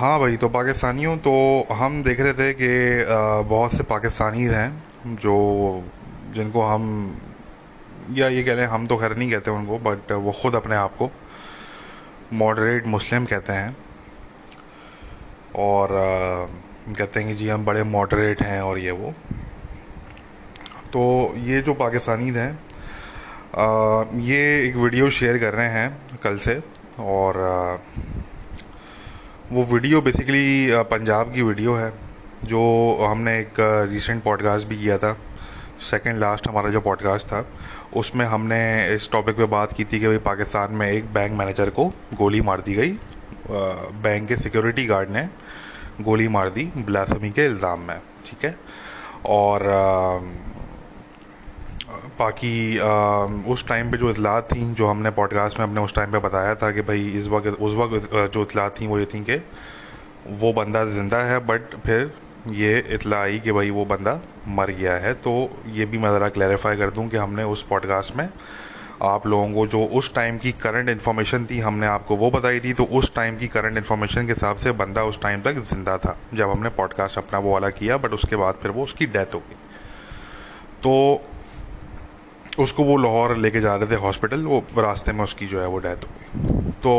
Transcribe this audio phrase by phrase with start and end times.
[0.00, 1.32] हाँ भाई तो पाकिस्तानियों तो
[1.74, 2.68] हम देख रहे थे कि
[3.48, 5.34] बहुत से पाकिस्तानी हैं जो
[6.34, 6.84] जिनको हम
[8.16, 10.94] या ये कह लें हम तो खैर नहीं कहते उनको बट वो ख़ुद अपने आप
[10.96, 11.10] को
[12.32, 13.76] मॉडरेट मुस्लिम कहते हैं।
[15.58, 19.12] और अ, कहते हैं कि जी हम बड़े मॉडरेट हैं और ये वो।
[20.92, 21.02] तो
[21.46, 22.52] ये जो पाकिस्तानी हैं
[24.22, 26.60] ये एक वीडियो शेयर कर रहे हैं कल से
[27.00, 27.78] और अ,
[29.52, 31.92] वो वीडियो बेसिकली पंजाब की वीडियो है
[32.44, 32.60] जो
[33.10, 33.54] हमने एक
[33.90, 35.16] रिसेंट पॉडकास्ट भी किया था
[35.80, 37.46] सेकंड लास्ट हमारा जो पॉडकास्ट था
[37.96, 41.70] उसमें हमने इस टॉपिक पे बात की थी कि भाई पाकिस्तान में एक बैंक मैनेजर
[41.70, 42.98] को गोली मार दी गई
[44.02, 45.28] बैंक के सिक्योरिटी गार्ड ने
[46.00, 48.56] गोली मार दी ब्लासमी के इल्ज़ाम में ठीक है?
[49.26, 50.20] और अ,
[52.20, 52.78] बाकी
[53.52, 56.54] उस टाइम पे जो इतलात थी, जो हमने पॉडकास्ट में हमने उस टाइम पे बताया
[56.54, 59.42] था कि भाई इस वक्त, उस वक्त जो इतलात थी वो ये थी कि
[60.40, 62.12] वो बंदा ज़िंदा है बट फिर
[62.54, 65.32] ये इतला आई कि भाई वो बंदा मर गया है। तो
[65.72, 68.28] ये भी मैं ज़रा क्लैरिफाई कर दूँ कि हमने उस पॉडकास्ट में
[69.04, 72.72] आप लोगों को जो उस टाइम की करंट इन्फॉर्मेशन थी, हमने आपको वो बताई थी
[72.72, 76.16] तो उस टाइम की करंट इन्फॉर्मेशन के हिसाब से बंदा उस टाइम तक ज़िंदा था,
[76.34, 79.38] जब हमने पॉडकास्ट अपना वो वाला किया बट उसके बाद फिर वो उसकी डेथ हो
[79.40, 79.56] गई।
[80.82, 80.92] तो
[82.62, 85.78] उसको वो लाहौर लेके जा रहे थे हॉस्पिटल, वो रास्ते में उसकी जो है वो
[85.78, 86.92] डेथ हो गई। तो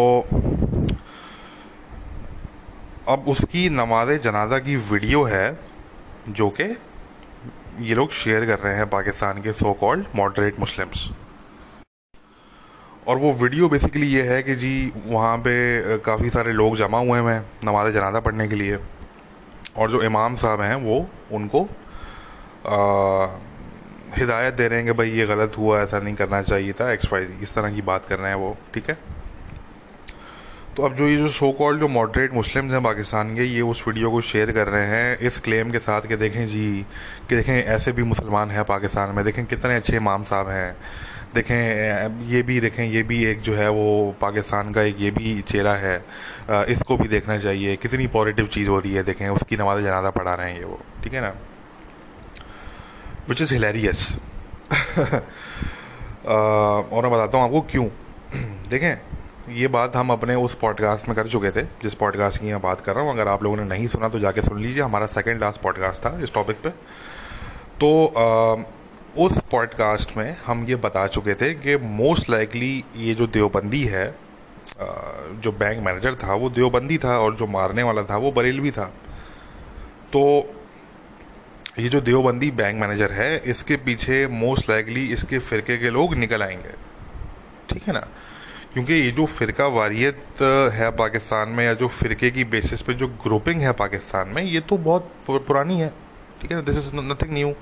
[3.07, 5.59] अब उसकी नमाज़ जनाजा की वीडियो है
[6.29, 6.63] जो कि
[7.79, 11.09] ये लोग शेयर कर रहे हैं पाकिस्तान के सो कॉल्ड मॉडरेट मुस्लिम्स
[13.07, 17.19] और वो वीडियो बेसिकली ये है कि जी वहाँ पे काफ़ी सारे लोग जमा हुए
[17.23, 18.77] हैं नमाज़ जनाजा पढ़ने के लिए।
[19.77, 21.67] और जो इमाम साहब हैं वो, उनको
[24.17, 27.11] हिदायत दे रहे हैं कि भाई ये गलत हुआ, ऐसा नहीं करना चाहिए था एक्स
[27.13, 28.97] वाई इस तरह की बात कर रहे हैं वो, ठीक है?
[30.77, 33.83] तो अब जो ये जो सो कॉल्ड जो मॉडरेट मुस्लिम्स हैं पाकिस्तान के, ये उस
[33.87, 36.85] वीडियो को शेयर कर रहे हैं, इस क्लेम के साथ कि देखें जी,
[37.29, 40.75] कि देखें ऐसे भी मुसलमान हैं पाकिस्तान में, देखें कितने अच्छे इमाम साहब हैं,
[41.35, 45.41] देखें, ये भी, देखें, ये भी एक जो है वो पाकिस्तान का एक ये भी
[45.41, 45.95] चेहरा है
[46.69, 50.33] इसको भी देखना चाहिए, कितनी पॉजिटिव चीज़ हो रही है, देखें, उसकी नमाज़ जनाजा पढ़ा
[50.33, 51.33] रहे हैं ये वो, ठीक है ना?
[53.31, 54.07] विच इज़ हिलेरियस
[56.27, 57.85] और मैं बताता हूँ आपको क्यों।
[58.69, 62.61] देखें ये बात हम अपने उस पॉडकास्ट में कर चुके थे जिस पॉडकास्ट की मैं
[62.61, 65.07] बात कर रहा हूँ। अगर आप लोगों ने नहीं सुना तो जाके सुन लीजिए। हमारा
[65.07, 66.69] सेकेंड लास्ट पॉडकास्ट था इस टॉपिक पे।
[67.83, 68.27] तो अ,
[69.17, 74.05] उस पॉडकास्ट में हम ये बता चुके थे कि मोस्ट लाइकली ये जो देवबंदी है
[74.81, 78.85] जो बैंक मैनेजर था वो देवबंदी था और जो मारने वाला था वो बरेलवी था।
[80.13, 80.21] तो
[81.79, 86.43] ये जो देवबंदी बैंक मैनेजर है, इसके पीछे मोस्ट लाइकली इसके फ़िरके के लोग निकल
[86.43, 86.73] आएँगे।
[87.69, 88.07] ठीक है ना?
[88.73, 90.41] क्योंकि ये जो फ़िरका वारियत
[90.73, 94.59] है पाकिस्तान में या जो फ़िरके की बेसिस पे जो ग्रुपिंग है पाकिस्तान में, ये
[94.61, 95.89] तो बहुत पुरानी है।
[96.41, 96.63] ठीक है ना?
[96.63, 97.53] दिस इज़ नथिंग न्यू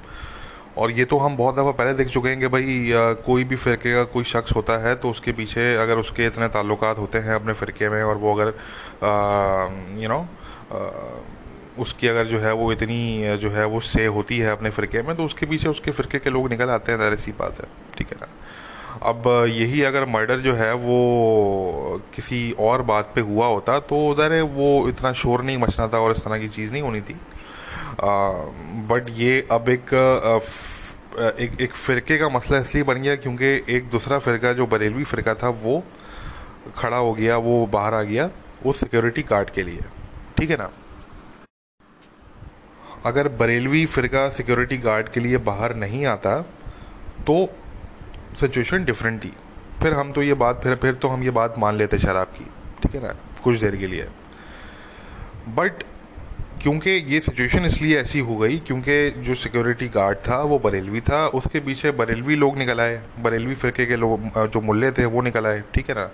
[0.78, 2.92] और ये तो हम बहुत दफ़ा पहले देख चुके हैं कि भाई
[3.26, 6.98] कोई भी फ़िरके का कोई शख्स होता है तो उसके पीछे अगर उसके इतने ताल्लुकात
[6.98, 8.54] होते हैं अपने फ़िरके में और वो अगर
[10.02, 10.20] यू नो
[11.80, 15.16] उसकी अगर जो है वो इतनी जो है वो से होती है अपने फ़िरके में
[15.16, 17.68] तो उसके पीछे उसके फ़िरके के लोग निकल आते हैं, ज़ाहिर सी बात है।
[17.98, 18.28] ठीक है ना?
[19.04, 24.42] अब यही अगर मर्डर जो है वो किसी और बात पे हुआ होता तो उधर
[24.54, 27.16] वो इतना शोर नहीं मचना था और इस तरह की चीज़ नहीं होनी थी।
[28.90, 29.94] बट ये अब एक
[31.40, 35.34] एक एक फ़िरके का मसला इसलिए बन गया क्योंकि एक दूसरा फ़िरका, जो बरेलवी फ़िरका
[35.34, 35.84] था, वो
[36.78, 38.30] खड़ा हो गया, वो बाहर आ गया
[38.66, 39.82] उस सिक्योरिटी गार्ड के लिए।
[40.38, 40.70] ठीक है ना?
[43.06, 46.40] अगर बरेलवी फ़िरका सिक्योरिटी गार्ड के लिए बाहर नहीं आता
[47.28, 47.36] तो
[48.40, 49.34] सिचुएशन डिफरेंट थी।
[49.82, 52.46] फिर हम तो ये बात, फिर फिर तो हम ये बात मान लेते शराब की,
[52.84, 54.08] ठीक है ना, कुछ देर के लिए।
[55.56, 55.84] बट
[56.62, 61.26] क्योंकि ये सिचुएशन इसलिए ऐसी हो गई, क्योंकि जो सिक्योरिटी गार्ड था, वो बरेलवी था,
[61.30, 65.46] उसके पीछे बरेलवी लोग निकल आए, बरेलवी फ़िरके के लोग, जो मुल्ले थे, वो निकल
[65.48, 66.10] आए, ठीक है ना।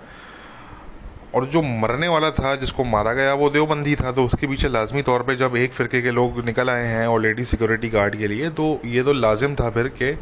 [1.36, 5.02] और जो मरने वाला था, जिसको मारा गया, वो देवबंदी था। तो उसके पीछे लाजमी
[5.02, 8.50] तौर पे जब एक फ़िरके के लोग निकल आए हैं ऑलरेडी सिक्योरिटी गार्ड के लिए
[8.52, 10.12] तो ये तो लाजिम था फिर के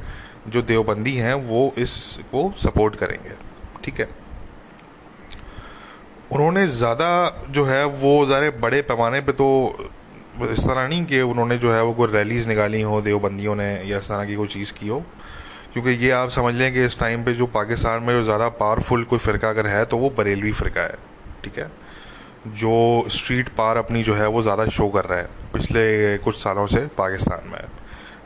[0.49, 3.34] जो देवबंदी हैं, वो इसको सपोर्ट करेंगे।
[3.84, 4.08] ठीक है?
[6.32, 7.08] उन्होंने ज़्यादा
[7.50, 9.49] जो है, वो ज़्यादा बड़े पैमाने पे तो
[10.43, 13.99] इस तरह नहीं कि उन्होंने जो है, वो कोई रैलीज निकाली हो, देवबंदियों ने या
[13.99, 15.02] इस तरह की कोई चीज़ की हो।
[15.75, 19.05] क्योंकि ये आप समझ लें कि इस टाइम पे जो पाकिस्तान में जो ज़्यादा पावरफुल
[19.05, 20.99] कोई फ़िरका अगर है तो वो बरेलवी फ़िरका है
[21.44, 21.71] ठीक है?
[22.49, 26.67] जो स्ट्रीट पार अपनी जो है वो ज़्यादा शो कर रहा है पिछले कुछ सालों
[26.67, 27.61] से पाकिस्तान में।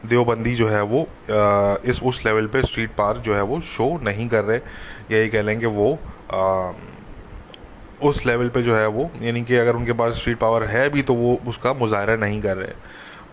[0.07, 1.01] देवबंदी जो है वो
[1.91, 4.61] इस उस लेवल पे स्ट्रीट पार जो है वो शो नहीं कर रहे।
[5.11, 5.93] यही कह लें कि वो
[6.31, 6.75] अ,
[8.03, 11.03] उस लेवल पे जो है वो यानी कि अगर उनके पास स्ट्रीट पावर है भी
[11.03, 12.73] तो वो उसका मुजाहरा नहीं कर रहे।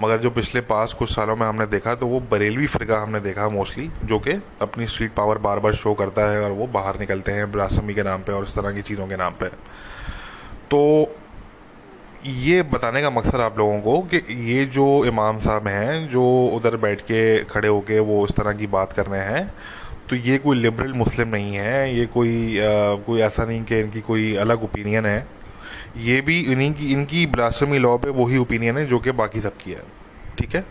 [0.02, 3.48] मगर जो पिछले पास कुछ सालों में हमने देखा तो वो बरेलवी फ़िरका हमने देखा
[3.50, 4.32] मोस्टली जो कि
[4.62, 8.04] अपनी स्ट्रीट पावर बार बार शो करता है और वो बाहर निकलते हैं ब्लासमी के
[8.04, 9.48] नाम पे और इस तरह की चीज़ों के नाम पे।
[10.72, 10.82] तो
[12.26, 14.18] ये बताने का मकसद आप लोगों को कि
[14.52, 16.24] ये जो इमाम साहब हैं जो
[16.56, 19.54] उधर बैठ के खड़े होके वो इस तरह की बात कर रहे हैं
[20.10, 24.02] तो ये कोई लिबरल मुस्लिम नहीं है ये कोई आ, कोई ऐसा नहीं कि इनकी
[24.02, 25.20] कोई अलग ओपिनियन है।
[25.98, 29.72] ये भी इन्हीं की, इनकी ब्लासमी लॉ पे वही ओपिनियन है जो कि बाकी सबकी
[29.72, 29.84] है।
[30.38, 30.64] ठीक है?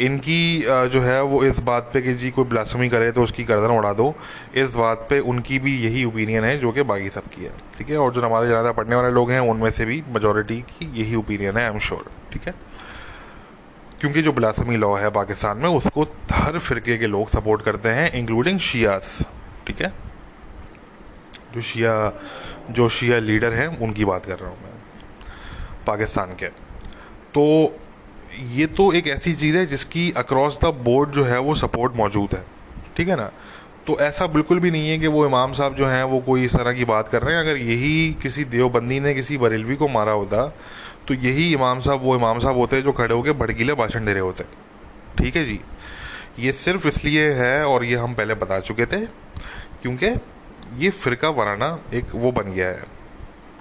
[0.00, 0.60] इनकी
[0.92, 3.92] जो है वो इस बात पे कि जी कोई ब्लासमी करे तो उसकी गर्दन उड़ा
[3.92, 4.14] दो।
[4.54, 7.96] इस बात पे उनकी भी यही ओपिनियन है जो कि बाकी सबकी है। ठीक है?
[7.98, 11.56] और जो नमाज़ ज़्यादा पढ़ने वाले लोग हैं, उनमें से भी मेजोरिटी की यही ओपिनियन
[11.56, 12.54] है आई एम श्योर ठीक है?
[14.00, 16.02] क्योंकि जो ब्लासमी लॉ है पाकिस्तान में, उसको
[16.32, 19.18] हर फिरके के लोग सपोर्ट करते हैं इंक्लूडिंग शियास
[19.66, 19.92] ठीक है?
[21.54, 21.92] जो शिया
[22.70, 24.72] जो शिया लीडर हैं, उनकी बात कर रहा हूँ मैं,
[25.86, 26.46] पाकिस्तान के।
[27.34, 27.44] तो
[28.52, 32.34] ये तो एक ऐसी चीज़ है जिसकी अक्रॉस द बोर्ड जो है वो सपोर्ट मौजूद
[32.34, 32.44] है,
[32.96, 33.30] ठीक है ना?
[33.86, 36.56] तो ऐसा बिल्कुल भी नहीं है कि वो इमाम साहब जो हैं, वो कोई इस
[36.56, 40.12] तरह की बात कर रहे हैं। अगर यही किसी देवबंदी ने, किसी बरेलवी को मारा
[40.12, 40.46] होता
[41.08, 44.22] तो यही इमाम साहब, वो इमाम साहब होते जो खड़े होकर भड़कीले भाषण दे रहे
[44.22, 44.44] होते,
[45.18, 45.60] ठीक है जी?
[46.38, 49.04] ये सिर्फ़ इसलिए है और ये हम पहले बता चुके थे,
[49.82, 50.10] क्योंकि
[50.74, 52.84] ये फ़िरका वराना एक वो बन गया है।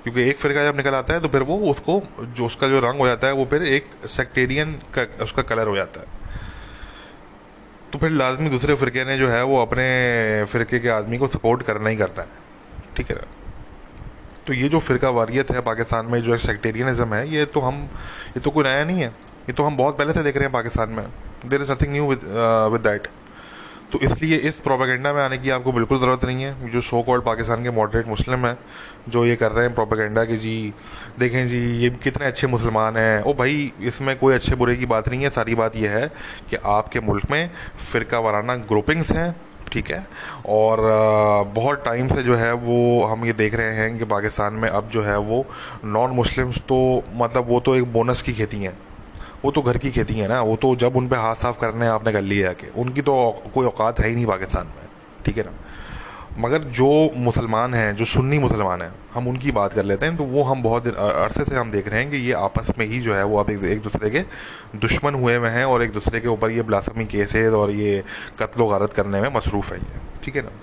[0.04, 3.00] क्योंकि एक फ़िरका जब निकल आता है तो फिर वो उसको, जो उसका जो रंग
[3.00, 6.24] हो जाता है, वो फिर एक सेक्टेरियन का, उसका कलर हो जाता है।
[7.94, 11.63] तो फिर लाजमी दूसरे फ़िरके ने जो है, वो अपने फ़िरके के आदमी को सपोर्ट
[11.63, 13.18] करना ही करना है। ठीक है
[14.48, 17.84] तो ये जो फ़िरका वारियत है पाकिस्तान में, जो एक सेक्टेरियनिज़म है, ये तो हम,
[18.28, 20.51] ये तो कोई नया नहीं है। ये तो हम बहुत पहले से देख रहे हैं
[20.54, 21.06] पाकिस्तान में।
[21.46, 23.08] There is nothing new with that
[23.92, 27.24] तो इसलिए इस प्रोपागेंडा में आने की आपको बिल्कुल ज़रूरत नहीं है। जो सो कॉल्ड
[27.24, 28.58] पाकिस्तान के मॉडरेट मुस्लिम हैं,
[29.10, 30.74] जो ये कर रहे हैं प्रोपागेंडा कि, जी,
[31.20, 35.10] देखें जी, ये कितने अच्छे मुसलमान हैं। ओ भाई, इसमें कोई अच्छे बुरे की बात
[35.10, 36.08] नहीं है। सारी बात यह है
[36.50, 37.50] कि आपके मुल्क में
[37.92, 39.36] फ़िरका वाराना ग्रुपिंग्स हैं,
[39.72, 40.06] ठीक है?
[40.50, 40.82] और
[41.56, 44.90] बहुत टाइम से जो है वो हम ये देख रहे हैं कि पाकिस्तान में अब
[44.90, 45.46] जो है वो
[45.86, 48.78] नॉन मुस्लिम्स तो मतलब वो तो एक बोनस की खेती हैं।
[49.45, 51.88] वो तो घर की खेती है ना वो तो जब उन पर हाथ साफ़ करने
[51.88, 53.13] आपने कर लिया कि उनकी तो
[53.53, 54.88] कोई औकात है ही नहीं पाकिस्तान में
[55.25, 55.51] ठीक है ना?
[56.39, 56.88] मगर जो
[57.18, 60.63] मुसलमान हैं जो सुन्नी मुसलमान हैं हम उनकी बात कर लेते हैं तो वो हम
[60.63, 63.38] बहुत अरसे से हम देख रहे हैं कि ये आपस में ही जो है वो
[63.38, 64.19] अब एक, एक दूसरे के
[64.75, 68.03] दुश्मन हुए हुए हैं और एक दूसरे के ऊपर ये ब्लासमी केसेज और ये
[68.39, 70.53] कत्ल गारत करने में मसरूफ़ है ये ठीक है ना?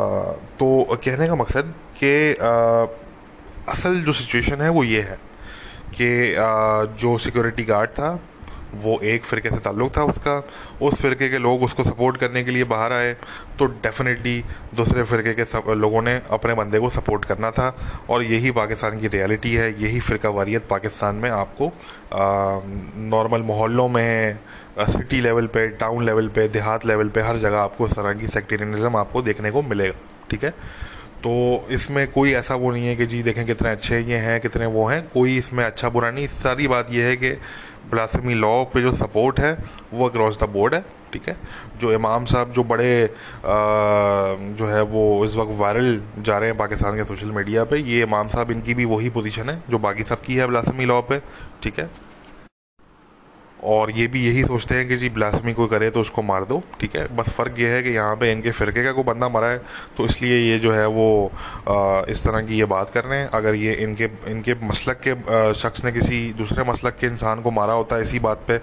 [0.00, 2.14] आ, तो कहने का मकसद कि
[3.68, 5.18] असल जो सिचुएशन है वो ये है
[5.92, 6.34] कि
[7.00, 8.18] जो सिक्योरिटी गार्ड था,
[8.74, 10.36] वो एक फ़िरके से ताल्लुक़ था उसका।
[10.82, 13.12] उस फ़िरके के लोग उसको सपोर्ट करने के लिए बाहर आए
[13.58, 14.42] तो डेफिनेटली
[14.76, 17.74] दूसरे फ़िरके के सब लोगों ने अपने बंदे को सपोर्ट करना था।
[18.10, 21.72] और यही पाकिस्तान की रियलिटी है, यही फ़िरका वारियत पाकिस्तान में आपको
[23.10, 24.38] नॉर्मल मोहल्लों में
[24.80, 28.26] सिटी लेवल पे टाउन लेवल पे, देहात लेवल पे, हर जगह आपको इस तरह की
[28.28, 29.98] सेक्टेरियनिज़म आपको देखने को मिलेगा,
[30.30, 30.54] ठीक है?
[31.24, 31.32] तो
[31.70, 34.86] इसमें कोई ऐसा वो नहीं है कि जी देखें कितने अच्छे ये हैं कितने वो
[34.86, 37.30] हैं। कोई इसमें अच्छा बुरा नहीं। सारी बात यह है कि
[37.90, 39.56] ब्लासमी लॉ पे जो सपोर्ट है
[39.92, 41.36] वो अक्रॉस द बोर्ड है ठीक है?
[41.80, 43.08] जो इमाम साहब जो बड़े आ,
[44.58, 48.02] जो है वो इस वक्त वायरल जा रहे हैं पाकिस्तान के सोशल मीडिया पे ये
[48.02, 51.18] इमाम साहब इनकी भी वही पोजीशन है जो बाकी सब की है ब्लासमी लॉ पे
[51.62, 51.88] ठीक है?
[53.62, 56.62] और ये भी यही सोचते हैं कि जी ब्लासमी कोई करे तो उसको मार दो,
[56.80, 57.06] ठीक है?
[57.16, 59.58] बस फ़र्क ये है कि यहाँ पे इनके फ़िरके का कोई बंदा मरा है
[59.96, 61.30] तो इसलिए ये जो है वो
[62.08, 65.84] इस तरह की ये बात कर रहे हैं। अगर ये इनके इनके मसलक के शख्स
[65.84, 68.58] ने किसी दूसरे मसलक के इंसान को मारा होता है इसी बात पे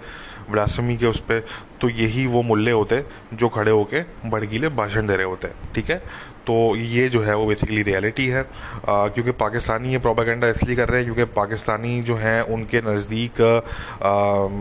[0.51, 1.43] ब्लासमी के उस पर
[1.81, 3.03] तो यही वो मुल्ले होते
[3.33, 6.01] जो खड़े होके भड़कीले भाषण दे रहे होते, ठीक है?
[6.49, 8.43] तो ये जो है वो बेसिकली रियलिटी है।
[8.89, 13.41] क्योंकि पाकिस्तानी ये प्रोपागेंडा इसलिए कर रहे हैं क्योंकि पाकिस्तानी जो हैं, उनके नज़दीक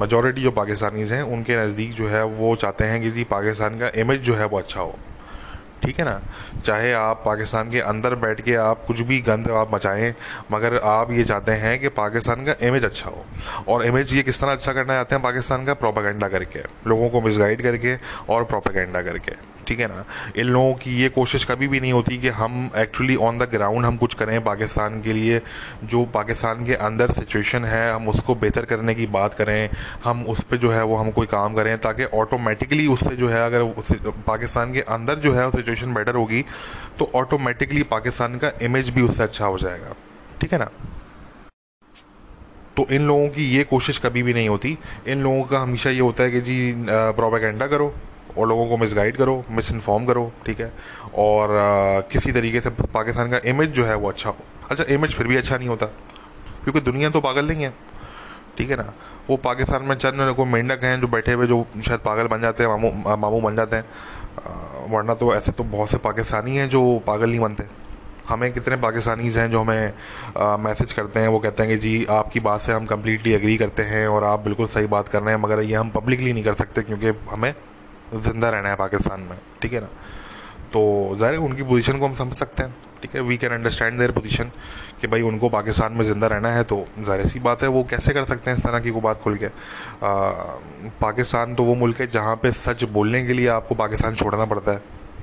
[0.00, 3.90] मेजॉरिटी जो पाकिस्तानीज़ हैं, उनके नज़दीक जो है वो चाहते हैं कि जी पाकिस्तान का
[3.96, 4.98] इमेज जो है वो अच्छा हो।
[5.82, 6.20] ठीक है ना?
[6.64, 10.14] चाहे आप पाकिस्तान के अंदर बैठ के आप कुछ भी गंद आप मचाएँ,
[10.52, 13.24] मगर आप ये चाहते हैं कि पाकिस्तान का इमेज अच्छा हो।
[13.68, 15.22] और इमेज ये किस तरह अच्छा करना चाहते हैं?
[15.24, 17.96] पाकिस्तान का प्रोपागेंडा करके, लोगों को मिसगाइड करके
[18.28, 19.32] और प्रोपागेंडा करके।
[19.68, 20.04] ठीक है ना?
[20.36, 23.86] इन लोगों की ये कोशिश कभी भी नहीं होती कि हम एक्चुअली ऑन द ग्राउंड
[23.86, 25.40] हम कुछ करें पाकिस्तान के लिए।
[25.84, 29.68] जो पाकिस्तान के अंदर सिचुएशन है, हम उसको बेहतर करने की बात करें।
[30.04, 33.44] हम उस पर जो है वो हम कोई काम करें ताकि ऑटोमेटिकली उससे जो है
[33.46, 33.64] अगर
[34.26, 36.44] पाकिस्तान के अंदर जो है सिचुएशन बेटर होगी
[36.98, 39.94] तो ऑटोमेटिकली पाकिस्तान का इमेज भी उससे अच्छा हो जाएगा।
[40.40, 40.70] ठीक है ना?
[42.76, 46.00] तो इन लोगों की ये कोशिश कभी भी नहीं होती। इन लोगों का हमेशा ये
[46.00, 47.94] होता है कि जी प्रोपेगेंडा करो।
[48.38, 50.72] और लोगों को मिसगाइड करो मिस इन्फॉर्म करो ठीक है?
[51.16, 54.36] और आ, किसी तरीके से पाकिस्तान का इमेज जो है वो अच्छा हो।
[54.70, 57.72] अच्छा इमेज फिर भी अच्छा नहीं होता क्योंकि दुनिया तो पागल नहीं है
[58.58, 58.92] ठीक है ना?
[59.30, 62.64] वो पाकिस्तान में चंद को मेंढक हैं जो बैठे हुए जो शायद पागल बन जाते
[62.64, 63.84] हैं मामू मामू बन जाते हैं।
[64.90, 67.64] वरना तो ऐसे तो बहुत से पाकिस्तानी हैं जो पागल नहीं बनते।
[68.28, 72.40] हमें कितने पाकिस्तानीज़ हैं जो हमें मैसेज करते हैं वो कहते हैं कि जी आपकी
[72.40, 75.40] बात से हम कम्प्लीटली एग्री करते हैं और आप बिल्कुल सही बात कर रहे हैं
[75.42, 77.52] मगर ये हम पब्लिकली नहीं कर सकते क्योंकि हमें
[78.14, 79.88] ज़िंदा रहना है पाकिस्तान में ठीक है ना?
[80.72, 83.20] तो ज़ाहिर उनकी पोजीशन को हम समझ सकते हैं ठीक है?
[83.20, 84.50] We can understand their position
[85.00, 88.12] कि भाई उनको पाकिस्तान में ज़िंदा रहना है तो ज़ाहिर सी बात है वो कैसे
[88.12, 89.46] कर सकते हैं इस तरह की को बात खुल के?
[89.46, 89.50] आ,
[91.00, 94.72] पाकिस्तान तो वो मुल्क है जहाँ पे सच बोलने के लिए आपको पाकिस्तान छोड़ना पड़ता
[94.72, 94.82] है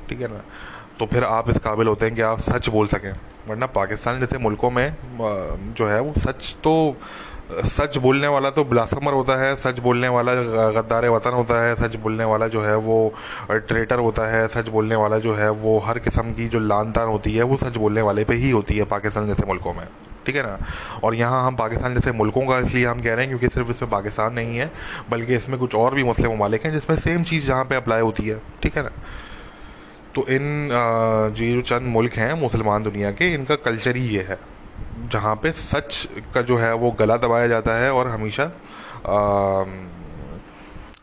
[0.09, 0.41] ठीक है ना?
[0.99, 3.13] तो फिर आप इस काबिल होते हैं कि आप सच बोल सकें
[3.47, 4.95] वरना पाकिस्तान जैसे मुल्कों में
[5.77, 6.73] जो है वो सच तो
[7.51, 10.33] सच बोलने वाला तो ब्लासमर होता है, सच बोलने वाला
[10.71, 13.13] गद्दार वतन होता है, सच बोलने वाला जो है वो
[13.51, 17.07] ट्रेटर होता है, सच बोलने वाला जो है वो हर किस्म की जो लान तान
[17.07, 19.87] होती है, वो सच बोलने वाले पे ही होती है पाकिस्तान जैसे मुल्कों में।
[20.25, 20.57] ठीक है ना?
[21.03, 23.91] और यहाँ हम पाकिस्तान जैसे मुल्कों का इसलिए हम कह रहे हैं क्योंकि सिर्फ़ इसमें
[23.91, 24.71] पाकिस्तान नहीं है,
[25.09, 28.27] बल्कि इसमें कुछ और भी मुस्लिम ममालिक हैं जिसमें सेम चीज़ जहाँ पर अप्लाई होती
[28.27, 28.91] है। ठीक है ना?
[30.15, 34.39] तो इन जो जो चंद मुल्क हैं मुसलमान दुनिया के, इनका कल्चर ही ये है।
[35.11, 38.51] जहाँ पे सच का जो है वो गला दबाया जाता है और हमेशा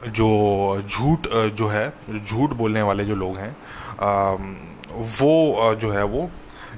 [0.08, 0.28] जो
[0.82, 3.56] झूठ जो है, झूठ बोलने वाले जो लोग हैं
[5.18, 6.30] वो जो है वो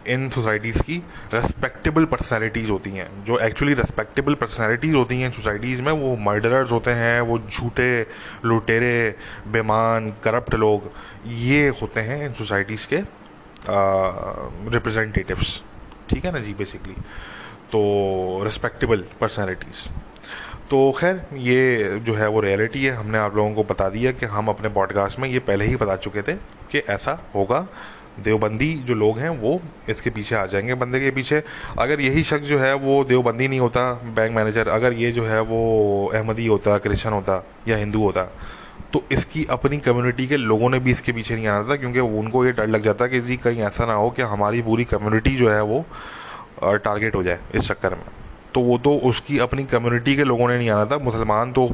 [0.09, 0.97] इन सोसाइटीज़ की
[1.35, 6.91] रेस्पेक्टेबल पर्सनैलिटीज़ होती हैं। जो एक्चुअली रेस्पेक्टेबल पर्सनैलिटीज़ होती हैं सोसाइटीज़ में, वो मर्डरर्स होते
[6.93, 8.07] हैं, वो झूठे,
[8.45, 9.15] लुटेरे,
[9.53, 10.91] बेमान करप्ट लोग,
[11.27, 13.01] ये होते हैं इन सोसाइटीज़ के
[14.71, 15.63] रिप्रेजेंटेटिव्स
[16.11, 16.95] ठीक है ना जी बेसिकली
[17.73, 17.81] तो
[18.45, 19.89] रिस्पेक्टेबल पर्सनैलिटीज़
[20.71, 24.27] तो खैर, ये जो है वो रियलिटी है, हमने आप लोगों को बता दिया कि
[24.27, 26.33] हम अपने पॉडकास्ट में ये पहले ही बता चुके थे
[26.71, 27.67] कि ऐसा होगा,
[28.25, 31.43] देवबंदी जो लोग हैं वो इसके पीछे आ जाएँगे बंदे के पीछे।
[31.79, 35.41] अगर यही शख्स जो है वो देवबंदी नहीं होता बैंक मैनेजर अगर ये जो है
[35.41, 35.61] वो
[36.15, 38.23] अहमदी होता क्रिश्चन होता या हिंदू होता
[38.95, 42.45] तो इसकी अपनी कम्युनिटी के लोगों ने भी इसके पीछे नहीं आना था, क्योंकि उनको
[42.45, 45.49] ये डर लग जाता कि जी कहीं ऐसा ना हो कि हमारी पूरी कम्युनिटी जो
[45.51, 45.85] है वो
[46.63, 48.05] टारगेट हो जाए इस चक्कर में।
[48.55, 51.69] तो वो तो उसकी अपनी कम्युनिटी के लोगों ने नहीं आना था, मुसलमान तो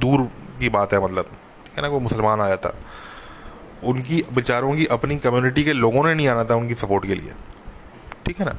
[0.00, 0.28] दूर
[0.60, 1.30] की बात है मतलब
[1.76, 2.74] है ना कोई मुसलमान आया था।
[3.84, 7.32] उनकी, बेचारों की अपनी कम्युनिटी के लोगों ने नहीं आना था उनकी सपोर्ट के लिए।
[8.26, 8.56] ठीक है ना?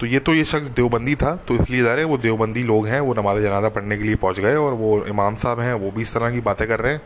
[0.00, 3.00] तो ये तो ये शख्स देवबंदी था तो इसलिए ज़ाहिर है, वो देवबंदी लोग हैं,
[3.00, 6.02] वो नमाज़ जनाजा पढ़ने के लिए पहुँच गए और वो इमाम साहब हैं, वो भी
[6.02, 7.00] इस तरह की बातें कर रहे हैं।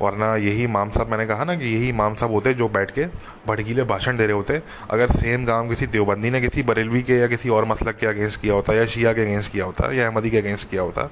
[0.00, 3.04] वरना यही इमाम साहब, मैंने कहा ना कि यही इमाम साहब होते जो बैठ के
[3.46, 7.26] भड़कीले भाषण दे रहे होते। अगर सेम काम किसी देवबंदी ने किसी बरेलवी के या
[7.26, 10.30] किसी और मसलक के अगेंस्ट किया होता, या शिया के अगेंस्ट किया होता, या अहमदी
[10.30, 11.10] के अगेंस्ट किया होता,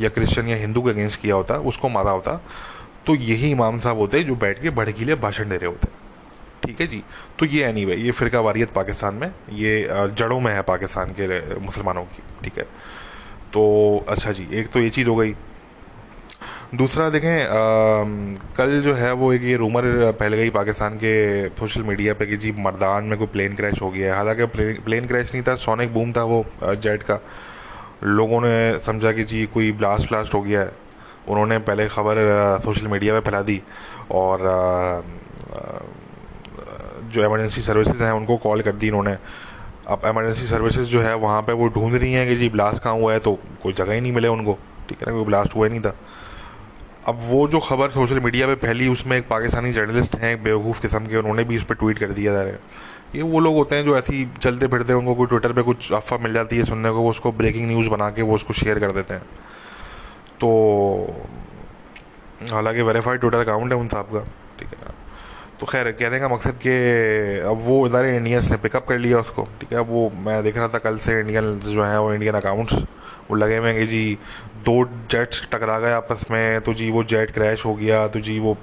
[0.00, 2.40] या क्रिश्चियन या हिंदू के अगेंस्ट किया होता, उसको मारा होता
[3.06, 6.05] तो यही इमाम साहब होते जो बैठ के भड़कीले भाषण दे रहे होते।
[6.66, 7.02] ठीक है जी।
[7.38, 11.58] तो ये एनी anyway, ये फ़िरका वारियत पाकिस्तान में ये जड़ों में है पाकिस्तान के
[11.60, 12.64] मुसलमानों की ठीक है।
[13.52, 15.34] तो अच्छा जी एक तो ये चीज़ हो गई।
[16.74, 17.48] दूसरा देखें आ,
[18.56, 19.84] कल जो है वो एक ये रूमर
[20.18, 21.14] फैल गई पाकिस्तान के
[21.50, 24.46] सोशल मीडिया पे कि जी मर्दान में कोई प्लेन क्रैश हो गया है। हालाँकि
[24.80, 27.18] प्लेन क्रैश नहीं था सोनिक बूम था वो जेट का।
[28.04, 30.72] लोगों ने समझा कि जी कोई ब्लास्ट ब्लास्ट हो गया है।
[31.28, 32.16] उन्होंने पहले खबर
[32.64, 33.60] सोशल मीडिया पे फैला दी
[34.10, 34.42] और
[37.16, 39.16] जो एमरजेंसी सर्विसेज़ हैं, उनको कॉल कर दी इन्होंने।
[39.88, 42.94] अब एमरजेंसी सर्विसेज़ जो है, वहाँ पे वो ढूंढ रही हैं कि जी ब्लास्ट कहाँ
[42.94, 44.58] हुआ है तो कोई जगह ही नहीं मिले उनको।
[44.88, 45.94] ठीक है ना, कोई ब्लास्ट हुआ ही नहीं था।
[47.08, 50.80] अब वो जो खबर सोशल मीडिया पे पहली उसमें एक पाकिस्तानी जर्नलिस्ट हैं, एक बेवकूफ़
[50.80, 52.58] किस्म के, उन्होंने भी उस पर ट्वीट कर दिया जा रहा है
[53.14, 55.62] ये वो लोग होते हैं जो ऐसे ही चलते फिरते हैं, उनको कोई ट्विटर पे
[55.62, 58.52] कुछ अफवाह मिल जाती है सुनने को, वो उसको ब्रेकिंग न्यूज़ बना के वो उसको
[58.52, 59.22] शेयर कर देते हैं।
[60.40, 60.50] तो
[62.52, 64.20] हालाँकि वेरीफाइड ट्विटर अकाउंट है उन साहब का।
[64.58, 65.05] ठीक है
[65.60, 66.70] तो खैर कहने का मकसद कि,
[67.48, 69.78] अब वो इधर इंडियंस ने पिकअप कर लिया उसको, ठीक है?
[69.78, 72.74] अब वो, मैं देख रहा था कल से इंडियन जो है, वो इंडियन अकाउंट्स
[73.30, 74.18] वो लगे हुए कि जी,
[74.64, 78.38] दो जेट्स टकरा गए आपस में तो जी वो जेट क्रैश हो गया तो जी
[78.40, 78.56] वो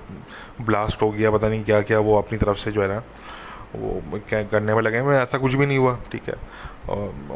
[0.62, 3.02] ब्लास्ट हो गया, पता नहीं क्या क्या वो अपनी तरफ़ से जो है ना,
[3.76, 6.36] वो क्या करने में लगे हुए ऐसा कुछ भी नहीं हुआ, ठीक है?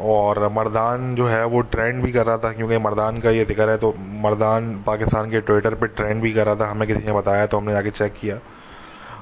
[0.04, 3.68] और मर्दान जो है, वो ट्रेंड भी कर रहा था, क्योंकि मर्दान का ये ज़िक्र
[3.70, 7.12] है तो मर्दान पाकिस्तान के ट्विटर पे ट्रेंड भी कर रहा था, हमें किसी ने
[7.12, 8.38] बताया तो हमने जाके चेक किया।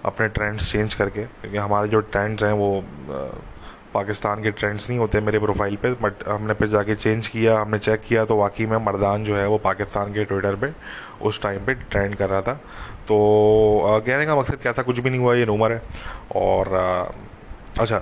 [0.06, 2.84] अपने ट्रेंड्स चेंज करके, क्योंकि हमारे जो ट्रेंड्स हैं वो
[3.94, 7.78] पाकिस्तान के ट्रेंड्स नहीं होते मेरे प्रोफ़ाइल पे बट हमने फिर जाके चेंज किया, हमने
[7.78, 10.72] चेक किया तो वाकई में मर्दान जो है वो पाकिस्तान के ट्विटर पे
[11.22, 12.52] उस टाइम पे ट्रेंड कर रहा था।
[13.08, 14.82] तो कहने का मकसद क्या था?
[14.82, 15.82] कुछ भी नहीं हुआ, ये रूमर है।
[16.36, 16.74] और
[17.80, 17.98] अच्छा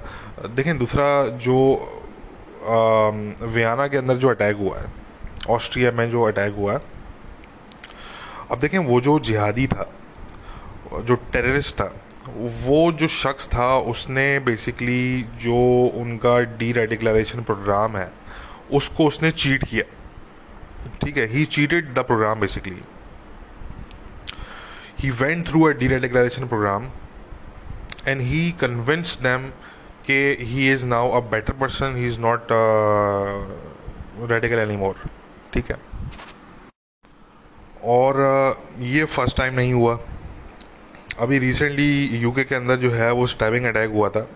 [0.46, 1.06] देखें, दूसरा
[1.38, 1.56] जो
[2.64, 4.92] वियाना के अंदर जो अटैक हुआ है
[5.50, 6.80] ऑस्ट्रिया में जो अटैक हुआ है,
[8.50, 9.90] अब देखें, वो जो जिहादी था
[11.02, 11.92] जो टेररिस्ट था
[12.66, 15.56] वो जो शख्स था उसने बेसिकली जो
[16.00, 18.10] उनका डी रेडिकलाइजेशन प्रोग्राम है
[18.72, 19.84] उसको उसने चीट किया।
[21.02, 21.26] ठीक है?
[21.26, 22.80] He cheated the programme basically
[25.00, 26.88] he went through a deradicalisation programme
[28.08, 29.48] and he convince them
[30.06, 32.48] कि he is now a better person he is not
[34.32, 34.94] radical any more
[35.54, 35.76] ठीक है?
[37.84, 39.98] और uh, ये फ़र्स्ट टाइम नहीं हुआ।
[41.20, 44.28] अभी रिसेंटली यूके के अंदर जो है वो स्टैबिंग अटैक हुआ था।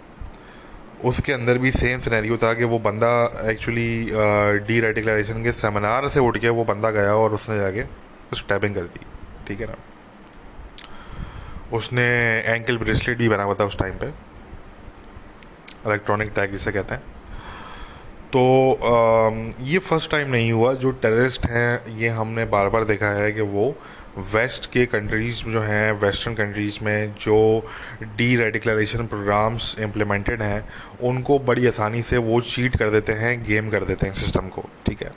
[1.05, 3.11] उसके अंदर भी सेम सिनेरियो था कि वो बंदा
[3.51, 4.11] एक्चुअली
[4.67, 7.85] डी रेडिकलाइजेशन के सेमिनार से उठ के वो बंदा गया और उसने जाके
[8.37, 9.01] स्टैबिंग कर दी।
[9.49, 9.77] ठीक है ना?
[11.73, 12.07] उसने
[12.47, 14.07] एंकल ब्रेसलेट भी बना हुआ था उस टाइम पे।
[15.87, 17.03] इलेक्ट्रॉनिक टैग जिसे कहते हैं।
[18.33, 23.07] तो आ, ये फ़र्स्ट टाइम नहीं हुआ। जो टेररिस्ट हैं ये हमने बार बार देखा
[23.07, 23.75] है कि वो
[24.19, 27.39] वेस्ट के कंट्रीज़ जो हैं, वेस्टर्न कंट्रीज़ में जो
[28.17, 30.65] डी रेडिकलाइजेशन प्रोग्राम्स इम्प्लीमेंटेड हैं,
[31.03, 34.65] उनको बड़ी आसानी से वो चीट कर देते हैं गेम कर देते हैं सिस्टम को,
[34.87, 35.13] ठीक है?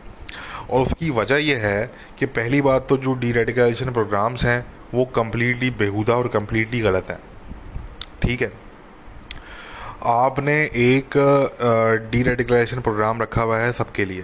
[0.69, 1.89] और उसकी वजह यह है
[2.19, 7.09] कि पहली बात तो जो डी रेडिकलाइजेशन प्रोग्राम्स हैं, वो कम्प्लीटली बेहुदा और कम्प्लीटली गलत
[7.09, 7.19] हैं,
[8.21, 8.51] ठीक है?
[10.05, 11.17] आपने एक
[12.11, 14.23] डी रेडिकलाइजेशन प्रोग्राम रखा हुआ है सबके लिए।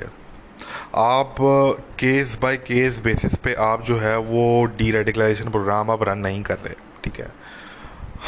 [0.96, 1.36] आप
[2.00, 6.44] केस बाय केस बेसिस पे आप जो है वो डी रेडिकलाइजेशन प्रोग्राम आप रन नहीं
[6.44, 7.28] कर रहे, ठीक है?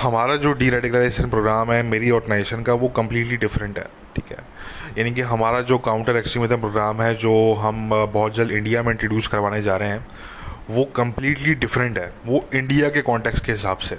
[0.02, 3.86] हमारा जो डी रेडिकलाइजेशन प्रोग्राम है, मेरी ऑर्गेनाइजेशन का वो कम्प्लीटली डिफरेंट है,
[4.16, 4.38] ठीक है?
[4.98, 9.28] यानी कि हमारा जो काउंटर एक्सट्रीमिज्म प्रोग्राम है, जो हम बहुत जल्द इंडिया में इंट्रोड्यूस
[9.28, 10.08] करवाने जा रहे हैं,
[10.70, 13.98] वो कम्प्लीटली डिफरेंट है, वो इंडिया के कॉन्टेक्स्ट के हिसाब से।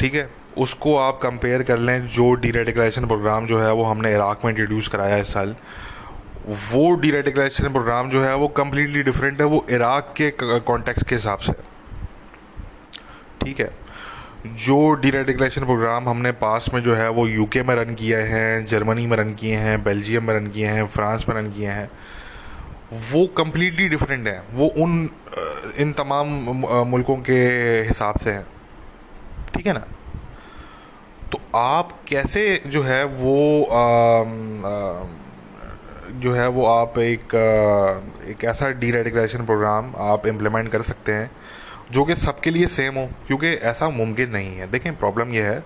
[0.00, 0.30] ठीक है?
[0.58, 4.52] उसको आप कंपेयर कर लें, जो डी रेडिकलाइजेशन प्रोग्राम जो है वो हमने इराक में
[4.52, 5.56] इंट्रोड्यूस कराया इस साल
[6.50, 10.30] वो डी रेडिकलाइजेशन प्रोग्राम जो है वो कम्प्लीटली डिफरेंट है वो इराक के
[10.60, 11.52] कॉन्टेक्स्ट के हिसाब से।
[13.44, 13.70] ठीक है?
[14.46, 18.66] जो डी रेडिकलाइजेशन प्रोग्राम हमने पास में जो है वो यूके में रन किए हैं
[18.66, 21.90] जर्मनी में रन किए हैं बेल्जियम में रन किए हैं फ्रांस में रन किए हैं।
[23.12, 25.10] वो कम्प्लीटली डिफरेंट है। वो उन
[25.78, 26.26] इन तमाम
[26.88, 27.38] मुल्कों के
[27.80, 28.46] हिसाब से हैं।
[29.54, 29.84] ठीक है ना?
[31.32, 35.19] तो आप कैसे जो है वो आ, आ,
[36.12, 37.34] जो है वो आप एक
[38.30, 41.30] एक ऐसा डी रेडिकलाइजेशन प्रोग्राम आप इम्प्लीमेंट कर सकते हैं,
[41.90, 45.62] जो कि सबके लिए सेम हो, क्योंकि ऐसा मुमकिन नहीं है। देखें प्रॉब्लम यह है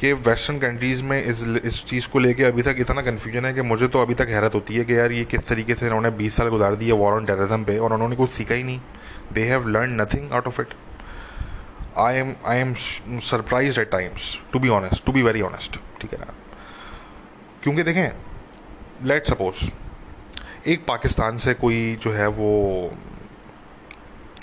[0.00, 3.62] कि वेस्टर्न कंट्रीज़ में इस इस चीज़ को लेके अभी तक इतना कन्फ्यूज़न है कि
[3.62, 6.36] मुझे तो अभी तक हैरत होती है कि यार ये किस तरीके से इन्होंने 20
[6.36, 8.80] साल गुजार दिए वॉर ऑन टेररिज्म पे, और उन्होंने कुछ सीखा ही नहीं।
[9.32, 10.74] They have learn nothing out of it
[11.98, 16.12] I am I am surprise at times to be honest to be very honest ठीक
[16.12, 16.32] है ना?
[17.62, 18.08] क्योंकि देखें
[19.04, 19.70] लेट सपोज़
[20.68, 22.92] एक पाकिस्तान से कोई जो है वो,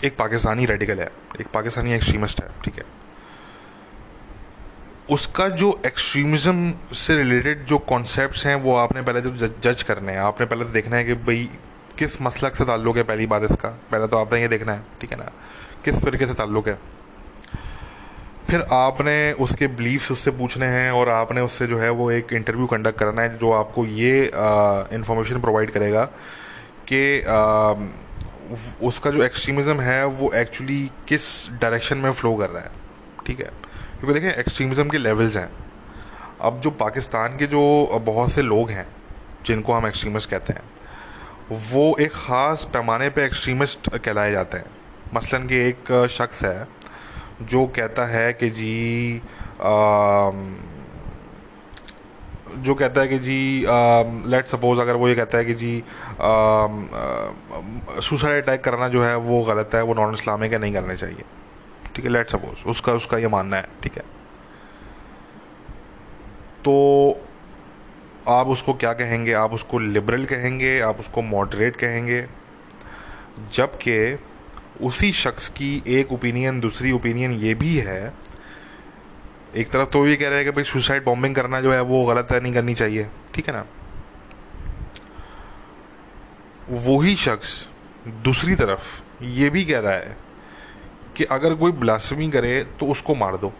[0.03, 1.11] एक पाकिस्तानी रेडिकल है,
[1.41, 2.85] एक पाकिस्तानी एक्सट्रीमिस्ट है, ठीक है।
[5.09, 9.31] उसका जो एक्सट्रीमिज्म से रिलेटेड जो कॉन्सेप्ट्स हैं, वो आपने पहले तो
[9.63, 11.49] जज करने हैं। आपने पहले तो देखना है कि भाई
[11.97, 15.11] किस मसलक से ताल्लुक़ है पहली बात इसका। पहले तो आपने ये देखना है, ठीक
[15.11, 15.31] है ना।
[15.85, 16.77] किस तरीके से ताल्लुक़ है।
[18.53, 22.65] फिर आपने उसके बिलीव्स उससे पूछने हैं और आपने उससे जो है वो एक इंटरव्यू
[22.65, 24.19] कंडक्ट करना है जो आपको ये
[24.93, 26.03] इंफॉर्मेशन प्रोवाइड करेगा
[26.91, 26.99] कि
[28.87, 31.23] उसका जो एक्सट्रीमिज़म है वो एक्चुअली किस
[31.61, 32.71] डायरेक्शन में फ़्लो कर रहा है।
[33.25, 33.49] ठीक है?
[33.99, 35.49] क्योंकि देखें एक्सट्रीमिज़म के लेवल्स हैं।
[36.41, 37.65] अब जो पाकिस्तान के जो
[38.05, 38.87] बहुत से लोग हैं,
[39.45, 40.63] जिनको हम एक्सट्रीमिस्ट कहते हैं,
[41.71, 44.65] वो एक ख़ास पैमाने पे एक्सट्रीमिस्ट कहलाए जाते हैं।
[45.13, 46.82] मसलन कि एक शख्स है
[47.45, 49.21] जो कहता है कि जी
[49.61, 50.31] आ,
[52.57, 53.65] जो कहता है कि जी
[54.29, 55.83] लेट सपोज़ अगर वो ये कहता है कि जी
[58.01, 61.23] सुसाइड अटैक करना जो है वो गलत है वो नॉन इस्लामिक है नहीं करने चाहिए।
[61.95, 64.03] ठीक है लेट सपोज़ उसका उसका ये मानना है ठीक है।
[66.65, 66.73] तो
[68.29, 69.33] आप उसको क्या कहेंगे?
[69.33, 72.25] आप उसको लिबरल कहेंगे आप उसको मॉडरेट कहेंगे
[73.53, 73.97] जबकि
[74.81, 78.13] उसी शख्स की एक ओपिनियन दूसरी ओपिनियन ये भी है।
[79.55, 82.05] एक तरफ़ तो ये कह रहे हैं कि भाई सुसाइड बॉम्बिंग करना जो है वो
[82.05, 83.65] गलत है, नहीं करनी चाहिए। ठीक है ना?
[86.71, 87.67] वही शख्स
[88.23, 90.17] दूसरी तरफ़ ये भी कह रहा है
[91.15, 93.51] कि अगर कोई ब्लासमी करे तो उसको मार दो।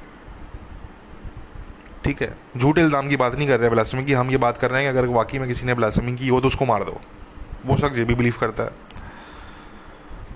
[2.06, 2.36] ठीक है?
[2.58, 4.94] झूठे इल्ज़ाम की बात नहीं कर रहे ब्लासमी की, हम ये बात कर रहे हैं
[4.94, 7.00] कि अगर वाकई में किसी ने ब्लासमी की हो तो उसको मार दो।
[7.66, 8.70] वो शख्स ये भी बिलीव करता है।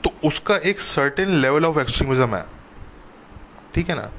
[0.04, 2.46] तो उसका एक सर्टेन लेवल ऑफ़ एक्सट्रीमिज्म है।
[3.76, 4.10] ठीक है ना?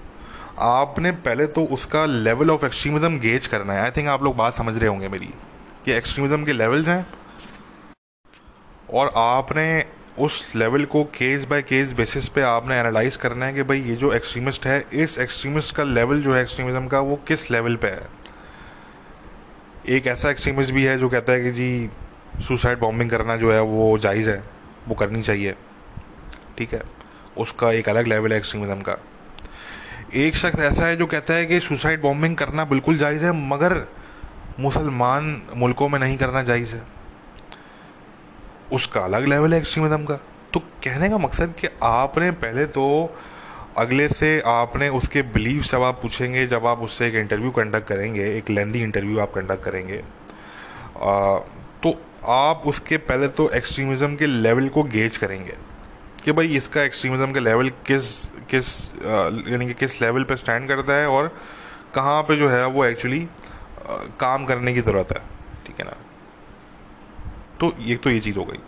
[0.60, 4.54] आपने पहले तो उसका लेवल ऑफ़ एक्सट्रीमिज्म गेज करना है। आई थिंक आप लोग बात
[4.54, 5.30] समझ रहे होंगे मेरी
[5.84, 7.06] कि एक्सट्रीमिज्म के लेवल्स हैं
[8.94, 9.84] और आपने
[10.18, 13.94] उस लेवल को केस बाय केस बेसिस पे आपने एनालाइज करना है कि भाई ये
[13.96, 17.88] जो एक्सट्रीमिस्ट है, इस एक्सट्रीमिस्ट का लेवल जो है एक्सट्रीमिज्म का, वो किस लेवल पे
[17.88, 18.08] है?
[19.88, 21.90] एक ऐसा एक्सट्रीमिस्ट भी है जो कहता है कि जी
[22.40, 24.42] सुसाइड बॉम्बिंग करना जो है, वो जायज़ है,
[24.88, 25.54] वो करनी चाहिए।
[26.58, 26.82] ठीक है
[27.36, 28.96] उसका एक अलग लेवल है एक्सट्रीमिज्म का।
[30.16, 33.74] एक शख्स ऐसा है जो कहता है कि सुसाइड बॉम्बिंग करना बिल्कुल जायज़ है मगर
[34.60, 36.82] मुसलमान मुल्कों में नहीं करना जायज़ है।
[38.72, 40.14] उसका अलग लेवल है एक्सट्रीमिज्म का।
[40.52, 42.84] तो कहने का मकसद कि आपने पहले तो
[43.76, 48.28] अगले से आपने उसके बिलीव जब आप पूछेंगे जब आप उससे एक इंटरव्यू कंडक्ट करेंगे
[48.36, 51.38] एक लेंदी इंटरव्यू आप कंडक्ट करेंगे आ,
[51.82, 51.94] तो
[52.26, 55.54] आप उसके पहले तो एक्सट्रीमिज़म के लेवल को गेज करेंगे।
[56.28, 58.08] कि भाई इसका एक्सट्रीमिज़म का लेवल किस
[58.50, 58.66] किस
[59.48, 61.28] यानी कि किस लेवल पे स्टैंड करता है और
[61.94, 63.20] कहाँ पे जो है वो एक्चुअली
[64.20, 65.22] काम करने की ज़रूरत है,
[65.66, 65.96] ठीक है ना?
[67.60, 68.58] तो ये तो ये चीज़ हो गई।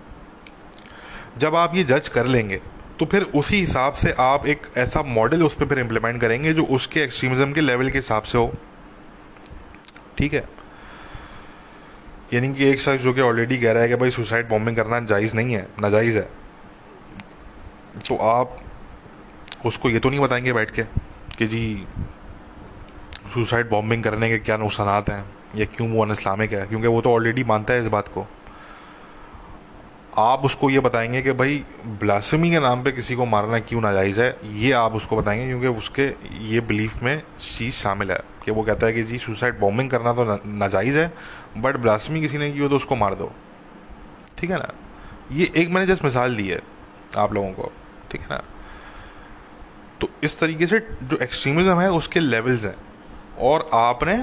[1.38, 2.60] जब आप ये जज कर लेंगे
[2.98, 6.64] तो फिर उसी हिसाब से आप एक ऐसा मॉडल उस पर फिर इम्प्लीमेंट करेंगे जो
[6.72, 8.52] उसके एक्सट्रीमिज्म के लेवल के हिसाब से हो।
[10.18, 10.48] ठीक है?
[12.34, 15.00] यानी कि एक शख्स जो कि ऑलरेडी कह रहा है कि भाई सुसाइड बॉम्बिंग करना
[15.06, 16.28] जायज़ नहीं है, नाजायज़ है।
[17.98, 18.58] तो आप
[19.66, 20.82] उसको ये तो नहीं बताएँगे बैठ के
[21.38, 21.86] कि जी
[23.34, 25.24] सुसाइड बॉम्बिंग करने के क्या नुकसान हैं?
[25.56, 26.66] या क्यों वो अन इस्लामिक है?
[26.66, 28.26] क्योंकि वो तो ऑलरेडी मानता है इस बात को।
[30.18, 34.20] आप उसको ये बताएँगे कि भाई ब्लासमी के नाम पे किसी को मारना क्यों नाजायज़
[34.20, 34.36] है?
[34.44, 36.02] ये आप उसको बताएँगे क्योंकि उसके
[36.44, 37.22] ये बिलीफ में
[37.58, 41.14] चीज़ शामिल है कि वो कहता है कि जी सुसाइड बॉम्बिंग करना तो नाजायज़ है
[41.58, 43.32] बट ब्लासमी किसी ने की हो तो उसको मार दो।
[44.38, 44.72] ठीक है ना?
[45.32, 46.60] ये एक मैंने जस्ट मिसाल दी है
[47.16, 47.72] आप लोगों को।
[48.10, 48.42] ठीक है ना?
[50.00, 52.76] तो इस तरीके से जो एक्सट्रीमिज़म है, उसके लेवल्स हैं।
[53.40, 54.22] और आपने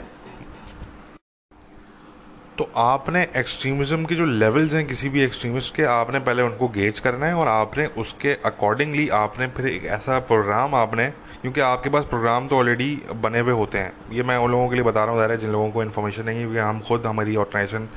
[2.58, 7.00] तो आपने एक्सट्रीमिज़म के जो लेवल्स हैं, किसी भी एक्सट्रीमिस्ट के, आपने पहले उनको गेज
[7.00, 11.06] करना है और आपने उसके अकॉर्डिंगली आपने फिर एक ऐसा प्रोग्राम आपने,
[11.41, 14.76] क्योंकि आपके पास प्रोग्राम तो ऑलरेडी बने हुए होते हैं। ये मैं उन लोगों के
[14.76, 17.36] लिए बता रहा हूँ ज़रा जिन लोगों को इन्फॉर्मेशन नहीं है, क्योंकि हम खुद, हमारी
[17.36, 17.88] ऑर्गेनाइजेशन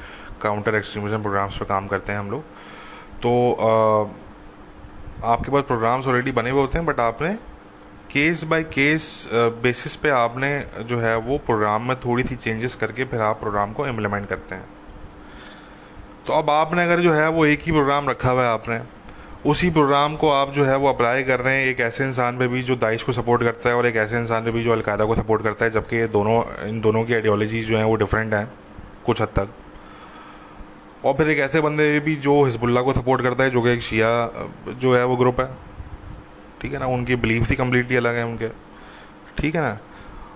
[0.42, 2.42] काउंटर एक्सट्रीमिज़म प्रोग्राम्स पर काम करते हैं हम लोग।
[3.22, 3.30] तो
[5.24, 7.32] आपके पास प्रोग्राम्स ऑलरेडी बने हुए होते हैं बट आपने
[8.10, 10.48] केस बाय केस बेसिस पे आपने
[10.80, 14.54] जो है वो प्रोग्राम में थोड़ी सी चेंजेस करके फिर आप प्रोग्राम को इम्प्लीमेंट करते
[14.54, 14.64] हैं।
[16.26, 18.80] तो अब आपने अगर जो है वो एक ही प्रोग्राम रखा हुआ है आपने,
[19.46, 22.48] उसी प्रोग्राम को आप जो है वो अप्लाई कर रहे हैं, एक ऐसे इंसान पे
[22.48, 25.04] भी जो दाइश को सपोर्ट करता है और एक ऐसे इंसान पे भी जो अलकायदा
[25.04, 28.34] को सपोर्ट करता है, जबकि ये दोनों, इन दोनों की आइडियोलॉजी जो हैं वो डिफरेंट
[28.34, 28.48] हैं,
[29.06, 29.48] कुछ हद तक।
[31.04, 33.82] और फिर एक ऐसे बंदे भी जो हिजबुल्ला को सपोर्ट करता है जो कि एक
[33.82, 34.08] शिया
[34.68, 35.48] जो है वो ग्रुप है।
[36.62, 36.86] ठीक है ना?
[36.86, 38.48] उनकी बिलीव ही कम्प्लीटली अलग है उनके।
[39.38, 39.78] ठीक है ना?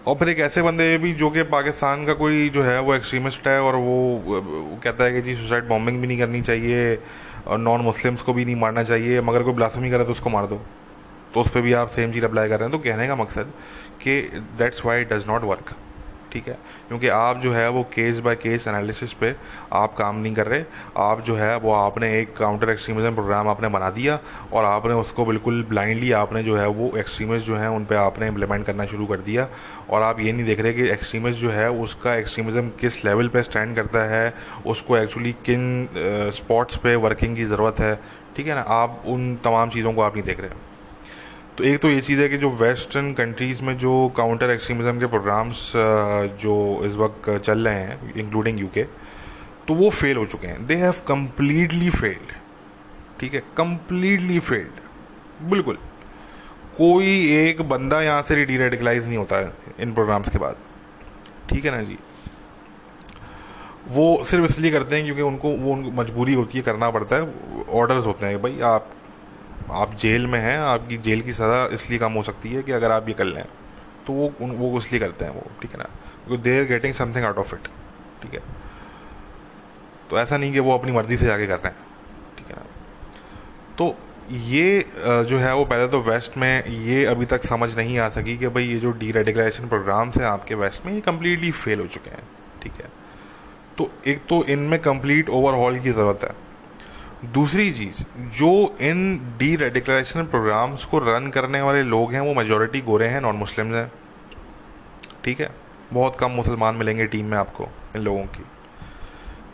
[0.07, 3.46] और फिर एक ऐसे बंदे भी जो कि पाकिस्तान का कोई जो है वो एक्सट्रीमिस्ट
[3.48, 6.98] है और वो, वो कहता है कि जी सुसाइड बॉम्बिंग भी नहीं करनी चाहिए
[7.46, 10.46] और नॉन मुस्लिम्स को भी नहीं मारना चाहिए मगर कोई ब्लासमी करे तो उसको मार
[10.46, 10.61] दो।
[11.35, 13.53] तो उस पर भी आप सेम चीज़ अप्लाई कर रहे हैं। तो कहने का मकसद
[14.03, 14.20] कि
[14.59, 15.74] that's why does not work
[16.35, 16.55] ठीक है?
[16.88, 19.35] क्योंकि आप जो है वो केस बाय केस एनालिसिस पे
[19.73, 20.62] आप काम नहीं कर रहे।
[20.99, 24.18] आप जो है वो आपने एक काउंटर एक्सट्रीमिज्म प्रोग्राम आपने बना दिया
[24.53, 28.29] और आपने उसको बिल्कुल ब्लाइंडली आपने जो है वो एक्सट्रीमिस्ट जो है उन पर आपने
[28.29, 29.49] इम्प्लीमेंट करना शुरू कर दिया।
[29.90, 33.42] और आप ये नहीं देख रहे कि एक्सट्रीमिस्ट जो है उसका एक्सट्रीमिज्म किस लेवल पर
[33.42, 34.35] स्टैंड करता है,
[34.66, 35.88] उसको एक्चुअली किन
[36.35, 37.94] स्पॉट्स पर वर्किंग की ज़रूरत है।
[38.37, 38.61] ठीक है ना?
[38.61, 40.73] आप उन तमाम चीज़ों को आप नहीं देख रहे।
[41.59, 45.07] तो एक तो ये चीज़ है कि जो वेस्टर्न कंट्रीज़ में जो काउंटर एक्सट्रीमिज़म के
[45.07, 45.73] प्रोग्राम्स
[46.40, 48.83] जो इस वक्त चल रहे हैं, इंक्लूडिंग यूके
[49.69, 52.33] तो वो फेल हो चुके हैं। दे हैव कम्प्लीटली फेल्ड
[53.21, 53.43] ठीक है?
[53.57, 55.79] कम्प्लीटली फेल्ड बिल्कुल।
[56.79, 60.57] कोई एक बंदा यहाँ से डी रेडिकलाइज नहीं होता है इन प्रोग्राम्स के बाद।
[61.51, 61.99] ठीक है ना जी?
[63.88, 67.23] वो सिर्फ़ इसलिए करते हैं क्योंकि उनको, वो उनको मजबूरी होती है, करना पड़ता है।
[67.73, 68.90] ऑर्डर्स होते हैं भाई आप
[69.72, 72.90] आप जेल में हैं, आपकी जेल की सज़ा इसलिए कम हो सकती है कि अगर
[72.90, 73.44] आप ये कर लें
[74.07, 75.88] तो वो उन, वो इसलिए करते हैं वो, ठीक है ना?
[76.27, 77.68] क्योंकि they are getting something out of it
[78.22, 78.40] ठीक है?
[80.11, 81.77] तो ऐसा नहीं कि वो अपनी मर्ज़ी से जाके कर रहे हैं,
[82.38, 82.64] ठीक है ना?
[83.79, 83.96] तो
[84.31, 88.37] ये जो है वो पहले तो वेस्ट में, ये अभी तक समझ नहीं आ सकी
[88.38, 91.87] कि भाई ये जो डी रेडिकलाइजेशन प्रोग्राम्स हैं आपके वेस्ट में, ये कम्प्लीटली फेल हो
[91.87, 92.22] चुके हैं,
[92.62, 92.88] ठीक है?
[93.79, 96.31] तो एक तो इनमें कंप्लीट ओवरहॉल की ज़रूरत है
[97.32, 102.80] दूसरी चीज़, जो इन डी रेडिकलाइजेशन प्रोग्राम्स को रन करने वाले लोग हैं, वो मेजोरिटी
[102.80, 103.90] गोरे हैं नॉन मुस्लिम्स हैं।
[105.24, 105.50] ठीक है?
[105.92, 108.44] बहुत कम मुसलमान मिलेंगे टीम में आपको, इन लोगों की।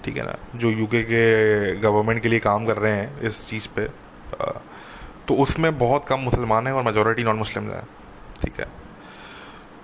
[0.04, 0.36] ठीक है ना?
[0.56, 3.88] जो यूके के गवर्नमेंट के लिए काम कर रहे हैं, इस चीज़ पे
[5.28, 7.84] तो उसमें बहुत कम मुसलमान हैं और मेजोरिटी नॉन मुस्लिम हैं।
[8.42, 8.66] ठीक है?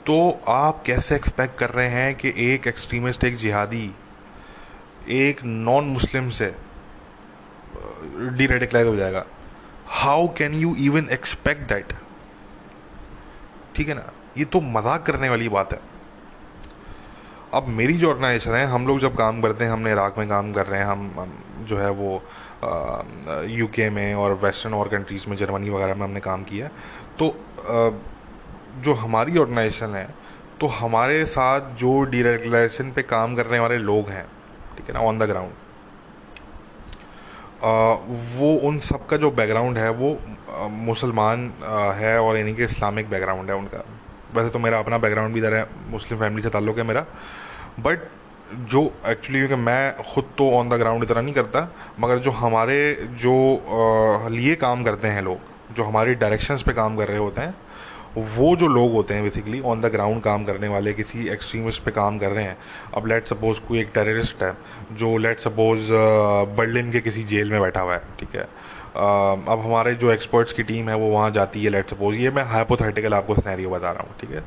[0.07, 3.91] तो आप कैसे एक्सपेक्ट कर रहे हैं कि एक एक्सट्रीमिस्ट एक जिहादी,
[5.09, 6.55] एक नॉन मुस्लिम से
[8.37, 9.25] डी रेडिकलाइज हो जाएगा।
[9.89, 11.93] How can you even expect that
[13.77, 14.13] ठीक है ना?
[14.39, 15.81] ये तो मज़ाक करने वाली बात है।
[17.55, 20.53] अब मेरी जो ऑर्गेनाइजेशन है हम लोग जब काम करते हैं हमने इराक में काम
[20.53, 22.23] कर रहे हैं हम, हम जो है वो
[23.51, 26.69] यूके में और वेस्टर्न और कंट्रीज़ में जर्मनी वगैरह में हमने काम किया
[27.19, 27.91] तो आ,
[28.85, 30.09] जो हमारी ऑर्गेनाइजेशन है
[30.61, 34.27] तो हमारे साथ जो डीरेगुलेशन पे काम करने वाले लोग हैं
[34.77, 35.53] ठीक है ना ऑन द ग्राउंड
[37.63, 40.19] वो उन सब का जो बैकग्राउंड है, वो
[40.71, 41.51] मुसलमान
[41.97, 43.85] है और यानी कि इस्लामिक बैकग्राउंड है उनका।
[44.35, 47.05] वैसे तो मेरा अपना बैकग्राउंड भी इधर है, मुस्लिम फैमिली से ताल्लुक़ है मेरा।
[47.81, 47.99] बट
[48.71, 51.69] जो एक्चुअली क्योंकि मैं ख़ुद तो ऑन द ग्राउंड इतना नहीं करता,
[52.01, 52.79] मगर जो हमारे,
[53.15, 55.39] जो लिए काम करते हैं लोग,
[55.77, 57.55] जो हमारी डायरेक्शंस पे काम कर रहे होते हैं
[58.17, 61.91] वो जो लोग होते हैं बेसिकली ऑन द ग्राउंड काम करने वाले किसी एक्सट्रीमिस्ट पे
[61.91, 62.57] काम कर रहे हैं
[62.95, 64.53] अब लेट सपोज़ कोई एक टेररिस्ट है
[64.93, 65.89] जो लेट सपोज़
[66.57, 68.49] बर्लिन के किसी जेल में बैठा हुआ है ठीक है?
[68.97, 69.03] Uh,
[69.49, 72.45] अब हमारे जो एक्सपर्ट्स की टीम है वो वहाँ जाती है लेट सपोज़ ये मैं
[72.45, 74.41] हाइपोथेटिकल आपको स्नैरियो बता रहा हूँ ठीक है?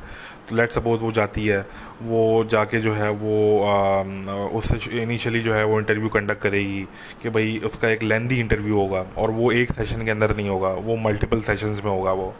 [0.48, 1.66] तो लेट सपोज़ वो जाती है
[2.02, 6.82] वो जाके जो है वो uh, उससे इनिशियली जो है वो इंटरव्यू कंडक्ट करेगी
[7.22, 10.68] कि भाई उसका एक लेंदी इंटरव्यू होगा और वो एक सेशन के अंदर नहीं होगा
[10.68, 12.34] वो मल्टीपल सेशंस में होगा वो।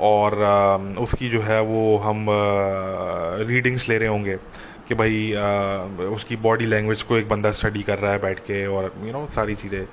[0.00, 0.34] और
[0.98, 2.26] उसकी जो है वो हम
[3.48, 4.36] रीडिंग्स ले रहे होंगे
[4.88, 5.32] कि भाई
[6.06, 9.26] उसकी बॉडी लैंग्वेज को एक बंदा स्टडी कर रहा है बैठ के और यू नो
[9.34, 9.86] सारी चीज़ें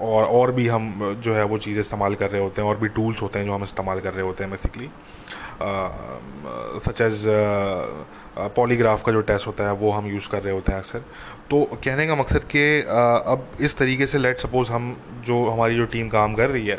[0.00, 2.88] और और भी हम जो है वो चीज़ें इस्तेमाल कर रहे होते हैं और भी
[2.88, 4.90] टूल्स होते हैं जो हम इस्तेमाल कर रहे होते हैं बेसिकली
[6.86, 7.24] सच एज़
[8.56, 10.98] पॉलीग्राफ का जो टेस्ट होता है वो हम यूज़ कर रहे होते हैं अक्सर।
[11.50, 15.84] तो कहने का मकसद कि अब इस तरीके से लेट सपोज़ हम जो हमारी जो
[15.84, 16.78] टीम काम कर रही है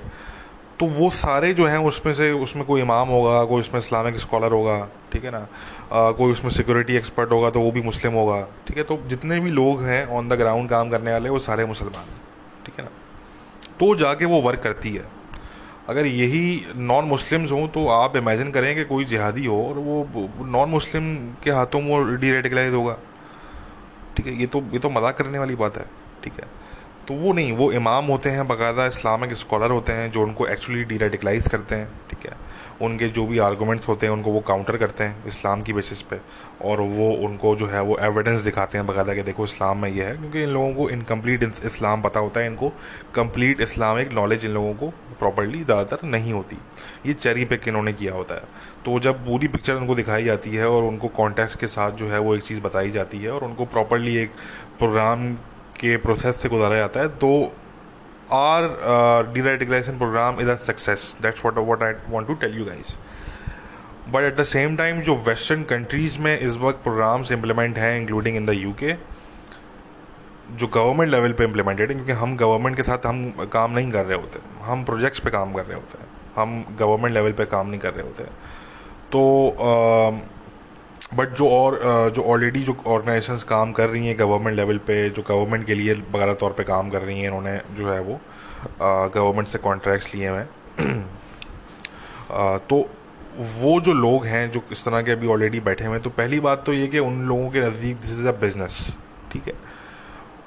[0.80, 4.52] तो वो सारे जो हैं उसमें से उसमें कोई इमाम होगा कोई उसमें इस्लामिक स्कॉलर
[4.52, 4.78] होगा
[5.14, 5.48] ठीक है ना?
[5.92, 8.84] आ, कोई उसमें सिक्योरिटी एक्सपर्ट होगा तो वो भी मुस्लिम होगा ठीक है?
[8.84, 12.06] तो जितने भी लोग हैं ऑन द ग्राउंड काम करने वाले वो सारे मुसलमान
[12.66, 12.92] ठीक है ना?
[13.80, 15.06] तो जाके वो वर्क करती है।
[15.90, 20.30] अगर यही नॉन मुस्लिम्स हों तो आप इमेजिन करें कि कोई जिहादी हो और वो
[20.46, 22.30] नॉन मुस्लिम के हाथों में वो डी
[22.70, 22.98] होगा
[24.18, 24.40] ठीक है?
[24.40, 25.86] ये तो ये तो मज़ाक करने वाली बात है
[26.24, 26.63] ठीक है?
[27.08, 30.84] तो वो नहीं, वो इमाम होते हैं, बाकायदा इस्लामिक स्कॉलर होते हैं, जो उनको एक्चुअली
[30.84, 32.38] डीरेडिकलाइज करते हैं, ठीक है?
[32.82, 36.18] उनके जो भी आर्गूमेंट्स होते हैं, उनको वो काउंटर करते हैं इस्लाम की बेसिस पे।
[36.62, 40.04] और वो उनको जो है, वो एविडेंस दिखाते हैं बाकायदा कि देखो, इस्लाम में ये
[40.04, 42.70] है, क्योंकि इन लोगों को इनकम्प्लीट इस्लाम पता होता है, इनको
[43.16, 44.88] कंप्लीट इस्लामिक नॉलेज इन लोगों को
[45.20, 46.58] प्रॉपरली ज़्यादातर नहीं होती।
[47.06, 48.44] ये चेरी पिक इन्होंने किया होता है।
[48.86, 52.20] तो जब पूरी पिक्चर उनको दिखाई जाती है और उनको कॉन्टेक्स्ट के साथ जो है,
[52.20, 54.32] वो एक चीज़ बताई जाती है और उनको प्रॉपरली एक
[54.80, 55.36] प्रोग्राम
[55.80, 57.32] के प्रोसेस से गुजारा जाता है तो
[58.32, 58.68] our
[59.34, 62.96] deradicalisation programme is a success that's what what I want to tell you guys
[64.10, 68.38] but at the same time जो वेस्टर्न कंट्रीज़ में इस वक्त प्रोग्राम्स इम्प्लीमेंट हैं इंक्लूडिंग
[68.38, 68.96] इन द यूके
[70.52, 74.06] जो गवर्नमेंट लेवल पे इम्प्लीमेंटेड है क्योंकि हम गवर्नमेंट के साथ हम काम नहीं कर
[74.06, 74.40] रहे होते.
[74.64, 76.08] हम प्रोजेक्ट्स पे काम कर रहे होते हैं.
[76.36, 78.24] हम गवर्नमेंट लेवल पे काम नहीं कर रहे होते.
[79.14, 79.22] तो
[79.58, 80.14] uh,
[81.14, 81.80] बट जो और
[82.16, 85.94] जो ऑलरेडी जो ऑर्गेनाइजेशन काम कर रही हैं गवर्नमेंट लेवल पे, जो गवर्नमेंट के लिए
[86.14, 88.20] बगैर तौर पे काम कर रही हैं, इन्होंने जो है वो
[88.82, 90.48] गवर्नमेंट से कॉन्ट्रैक्ट्स लिए हुए हैं।
[92.70, 92.78] तो
[93.54, 96.40] वो जो लोग हैं, जो इस तरह के अभी ऑलरेडी बैठे हुए हैं तो पहली
[96.40, 98.96] बात तो ये कि उन लोगों के नज़दीक दिस इज़ अ बिज़नेस
[99.32, 99.54] ठीक है?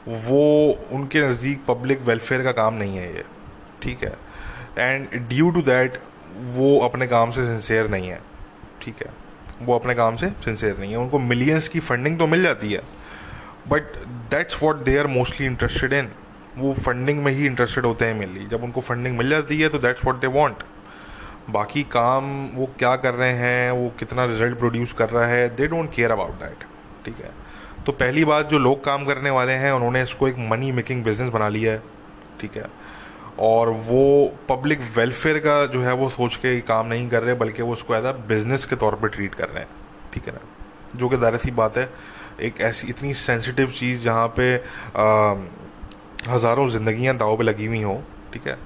[0.08, 3.24] वो उनके नज़दीक पब्लिक वेलफेयर का काम नहीं है ये,
[3.82, 4.12] ठीक है?
[4.78, 5.98] एंड ड्यू टू दैट
[6.56, 8.20] वो अपने काम से सिंसेयर नहीं है,
[8.82, 9.10] ठीक है?
[9.62, 12.82] वो अपने काम से सिंसेयर नहीं है। उनको मिलियंस की फंडिंग तो मिल जाती है।
[13.68, 13.96] But
[14.30, 16.08] that's what they are mostly interested in
[16.56, 19.78] वो फंडिंग में ही इंटरेस्टेड होते हैं मेनली जब उनको फंडिंग मिल जाती है तो
[19.78, 20.62] दैट्स वॉट दे वॉन्ट
[21.50, 25.66] बाकी काम वो क्या कर रहे हैं, वो कितना रिज़ल्ट प्रोड्यूस कर रहा है they
[25.66, 26.64] don't care about that
[27.04, 27.30] ठीक है?
[27.86, 31.28] तो पहली बात, जो लोग काम करने वाले हैं, उन्होंने इसको एक मनी मेकिंग बिज़नेस
[31.28, 31.82] बना लिया है।
[32.40, 32.64] ठीक है?
[33.38, 37.62] और वो पब्लिक वेलफेयर का जो है वो सोच के काम नहीं कर रहे, बल्कि
[37.62, 39.68] वो उसको एज अ बिज़नेस के तौर पे ट्रीट कर रहे हैं।
[40.14, 40.40] ठीक है ना?
[40.96, 41.88] जो कि दायरा सी बात है,
[42.40, 44.54] एक ऐसी इतनी सेंसिटिव चीज़ जहाँ पे
[46.30, 47.98] हज़ारों ज़िंदगियाँ दाव पे लगी हुई हों,
[48.32, 48.56] ठीक है?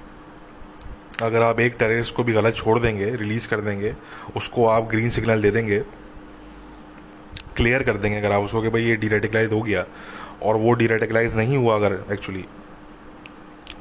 [1.21, 3.93] अगर आप एक टेररिस्ट को भी गलत छोड़ देंगे रिलीज़ कर देंगे,
[4.35, 5.79] उसको आप ग्रीन सिग्नल दे देंगे
[7.57, 9.85] क्लियर कर देंगे अगर आप, उसको कि भाई ये डीरेटिकलाइज हो गया,
[10.41, 12.45] और वो डीरेटिकलाइज नहीं हुआ अगर एक्चुअली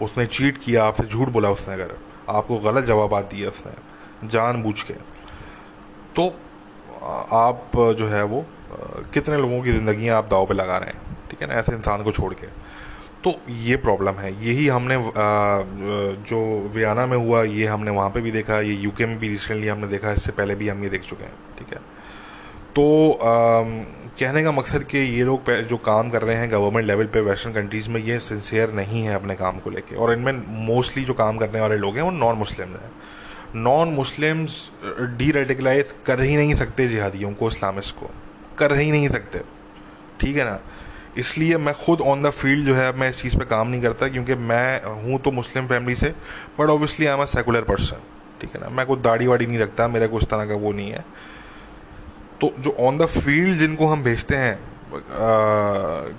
[0.03, 1.97] उसने चीट किया आपसे झूठ बोला उसने अगर।
[2.29, 4.95] आपको गलत जवाब दिए उसने। जान बूझ के।
[6.17, 6.27] तो
[7.35, 8.45] आप जो है वो,
[9.15, 11.17] कितने लोगों की ज़िंदगी आप दाव पे लगा रहे हैं?
[11.31, 11.55] ठीक है ना?
[11.55, 12.47] ऐसे इंसान को छोड़ के।
[13.25, 14.97] तो ये प्रॉब्लम है। यही हमने
[16.29, 16.39] जो
[16.75, 19.87] वियाना में हुआ, ये हमने वहाँ पे भी देखा। ये यूके में भी रिसेंटली हमने
[19.87, 21.81] देखा। इससे पहले भी हम ये देख चुके हैं। ठीक है?
[22.77, 22.85] तो
[24.21, 27.53] कहने का मकसद कि ये लोग जो काम कर रहे हैं गवर्नमेंट लेवल पे वेस्टर्न
[27.55, 31.39] कंट्रीज़ में, ये सिंसियर नहीं है अपने काम को लेके। और इनमें मोस्टली जो काम
[31.39, 32.91] करने वाले लोग हैं, वो नॉन मुस्लिम हैं।
[33.57, 34.59] नॉन मुस्लिम्स
[35.19, 38.11] डी रेडिकलाइज कर ही नहीं सकते जिहादियों को इस्लामिस्ट को।
[38.59, 39.41] कर ही नहीं सकते।
[40.21, 40.59] ठीक है ना?
[41.19, 44.09] इसलिए मैं खुद ऑन द फ़ील्ड जो है, मैं इस चीज़ पे काम नहीं करता,
[44.09, 46.15] क्योंकि मैं हूँ तो मुस्लिम फैमिली से
[46.59, 48.07] but obviously I am a secular person
[48.41, 48.69] ठीक है ना?
[48.69, 51.05] मैं कोई दाढ़ी वाड़ी नहीं रखता, मेरा कुछ तरह का वो नहीं है।
[52.41, 54.59] तो जो ऑन द फ़ील्ड जिनको हम भेजते हैं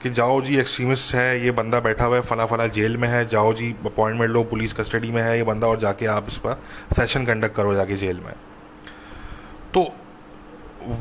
[0.02, 3.26] कि जाओ जी एक्सट्रीमिस्ट है, ये बंदा बैठा हुआ है, फला फला जेल में है,
[3.28, 6.62] जाओ जी अपॉइंटमेंट लो पुलिस कस्टडी में है, ये बंदा और जाके आप इस पर
[6.96, 8.34] सेशन कंडक्ट करो जाके जेल में।
[9.74, 9.88] तो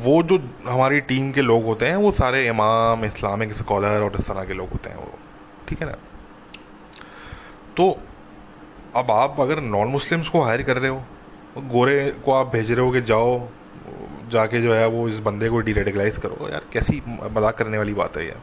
[0.01, 4.27] वो जो हमारी टीम के लोग होते हैं, वो सारे इमाम, इस्लामिक स्कॉलर और इस
[4.27, 5.17] तरह के लोग होते हैं वो,
[5.69, 5.95] ठीक है ना?
[7.77, 7.89] तो
[8.95, 11.01] अब आप अगर नॉन मुस्लिम्स को हायर कर रहे हो,
[11.69, 13.39] गोरे को आप भेज रहे हो कि जाओ
[14.31, 18.17] जाके जो है वो इस बंदे को डीरेडिकलाइज करो। यार, कैसी मज़ाक करने वाली बात
[18.17, 18.41] है यार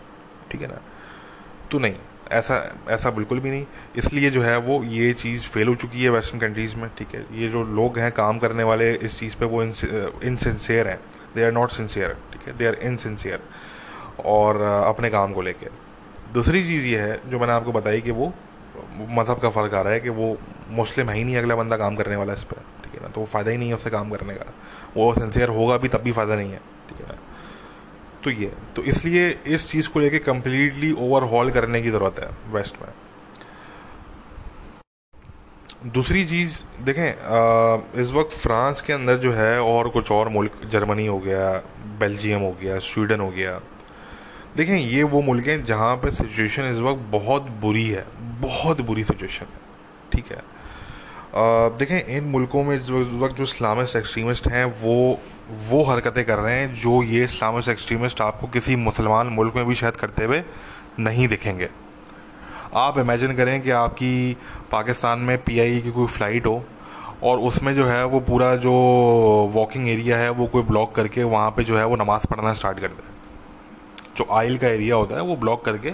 [0.50, 0.80] ठीक है ना?
[1.70, 1.94] तो नहीं,
[2.32, 2.56] ऐसा
[2.90, 6.40] ऐसा बिल्कुल भी नहीं। इसलिए जो है वो ये चीज़ फेल हो चुकी है वेस्टर्न
[6.40, 7.24] कंट्रीज़ में, ठीक है?
[7.32, 10.98] ये जो लोग हैं, काम करने वाले इस चीज़ पे वो इनसिंसियर हैं।
[11.34, 12.56] दे आर नॉट सिंसियर ठीक है?
[12.58, 13.40] दे आर इनसिंसियर
[14.26, 15.70] और अपने काम को लेकर
[16.34, 18.32] दूसरी चीज़ ये है, जो मैंने आपको बताई कि वो
[18.98, 20.36] मज़हब का फ़र्क आ रहा है कि वो
[20.72, 23.08] मुस्लिम है ही नहीं अगला बंदा काम करने वाला इस पर ठीक है ना?
[23.08, 24.52] तो वो फ़ायदा ही नहीं है उससे काम करने का।
[24.98, 27.18] वो सिंसियर होगा भी तब भी फ़ायदा नहीं है। ठीक है?
[28.24, 32.82] तो ये तो इसलिए इस चीज़ को लेके कम्प्लीटली ओवरहॉल करने की ज़रूरत है वेस्ट
[32.82, 32.88] में।
[35.86, 40.60] दूसरी चीज़ देखें आ, इस वक्त फ्रांस के अंदर जो है और कुछ और मुल्क
[40.70, 41.50] जर्मनी हो गया
[42.00, 43.58] बेल्जियम हो गया स्वीडन हो गया।
[44.56, 48.04] देखें ये वो मुल्क हैं जहाँ पे सिचुएशन इस वक्त बहुत बुरी है
[48.42, 49.60] बहुत बुरी सिचुएशन है।
[50.12, 50.42] ठीक है?
[51.78, 55.18] देखें, इन मुल्कों में इस वक्त जो इस्लामिस्ट एक्सट्रीमिस्ट हैं, वो
[55.68, 59.74] वो हरकतें कर रहे हैं जो ये इस्लामिस्ट एक्सट्रीमिस्ट आपको किसी मुसलमान मुल्क में भी
[59.74, 60.42] शायद करते हुए
[60.98, 61.68] नहीं दिखेंगे।
[62.74, 64.36] आप इमेजिन करें कि आपकी
[64.72, 66.62] पाकिस्तान में पीआई की कोई फ़्लाइट हो
[67.22, 68.72] और उसमें जो है वो पूरा जो
[69.54, 72.80] वॉकिंग एरिया है, वो कोई ब्लॉक करके वहाँ पे जो है वो नमाज़ पढ़ना स्टार्ट
[72.80, 73.02] कर दे।
[74.16, 75.90] जो आइल का एरिया होता है, वो ब्लॉक करके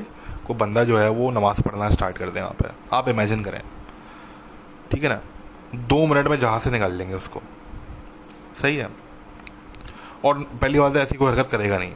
[0.46, 3.60] कोई बंदा जो है वो नमाज़ पढ़ना स्टार्ट कर दे वहाँ पे। आप इमेजिन करें।
[4.90, 5.20] ठीक है ना?
[5.76, 7.42] दो मिनट में जहाज़ से निकाल लेंगे उसको।
[8.62, 8.88] सही है।
[10.24, 11.92] और पहली बात है ऐसी कोई हरकत करेगा नहीं।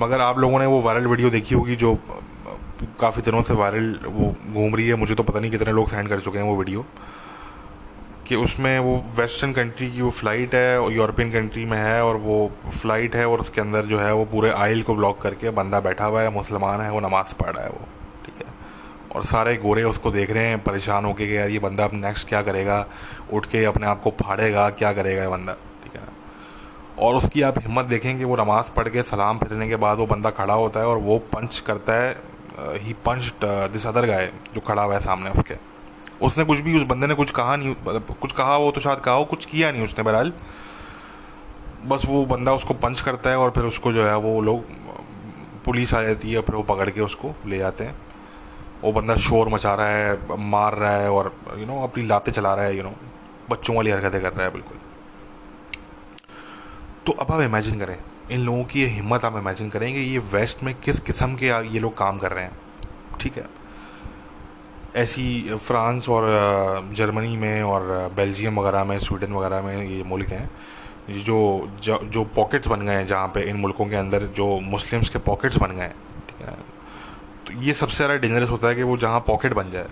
[0.00, 1.94] मगर आप लोगों ने वो वायरल वीडियो देखी होगी जो,
[3.00, 6.08] काफ़ी दिनों से वायरल वो घूम रही है। मुझे तो पता नहीं कितने लोग सेंड
[6.08, 6.84] कर चुके हैं वो वीडियो
[8.26, 12.16] कि उसमें वो वेस्टर्न कंट्री की वो फ़्लाइट है, और यूरोपियन कंट्री में है, और
[12.16, 15.80] वो फ़्लाइट है, और उसके अंदर जो है वो पूरे आइल को ब्लॉक करके बंदा
[15.80, 17.88] बैठा हुआ है, मुसलमान है, वो नमाज़ पढ़ रहा है वो।
[19.12, 22.28] और सारे गोरे उसको देख रहे हैं, परेशान होके कि यार ये बंदा अब नेक्स्ट
[22.28, 22.86] क्या करेगा?
[23.32, 25.52] उठ के अपने आप को फाड़ेगा, क्या करेगा ये बंदा?
[25.84, 26.12] ठीक है ना?
[26.98, 30.06] और उसकी आप हिम्मत देखें कि वो नमाज़ पढ़ के सलाम फिरने के बाद वो
[30.06, 32.16] बंदा खड़ा होता है और वो पंच करता है
[32.78, 35.54] ही पंच दिस अदर गाय जो खड़ा हुआ है सामने उसके।
[36.20, 38.98] उसने कुछ भी उस बंदे ने कुछ कहा नहीं मतलब कुछ कहा वो तो शायद
[38.98, 40.32] कहा हो, कुछ किया नहीं उसने बहरहाल।
[41.86, 44.64] बस वो बंदा उसको पंच करता है और फिर उसको जो है वो लोग
[45.64, 47.94] पुलिस आ जाती है, फिर वो पकड़ के उसको ले जाते हैं।
[48.82, 52.54] वो बंदा शोर मचा रहा है मार रहा है और यू नो अपनी लाते चला
[52.54, 52.92] रहा है यू नो
[53.50, 54.78] बच्चों वाली हरकतें कर रहा है बिल्कुल।
[57.06, 57.96] तो अब आप इमेजिन करें
[58.30, 61.46] इन लोगों की ये हिम्मत आप इमेजिन करें कि ये वेस्ट में किस किस्म के
[61.46, 62.58] ये लोग काम कर रहे हैं
[63.20, 63.46] ठीक है?
[64.96, 66.24] ऐसी फ्रांस और
[66.92, 70.50] जर्मनी में और बेल्जियम वगैरह में स्वीडन वगैरह में ये मुल्क हैं
[71.24, 75.18] जो जो, पॉकेट्स बन गए हैं जहाँ पे इन मुल्कों के अंदर जो मुस्लिम्स के
[75.18, 75.94] पॉकेट्स बन गए हैं।
[77.58, 79.88] ये सबसे ज़्यादा डेंजरस होता है कि वो जहाँ पॉकेट बन जाए।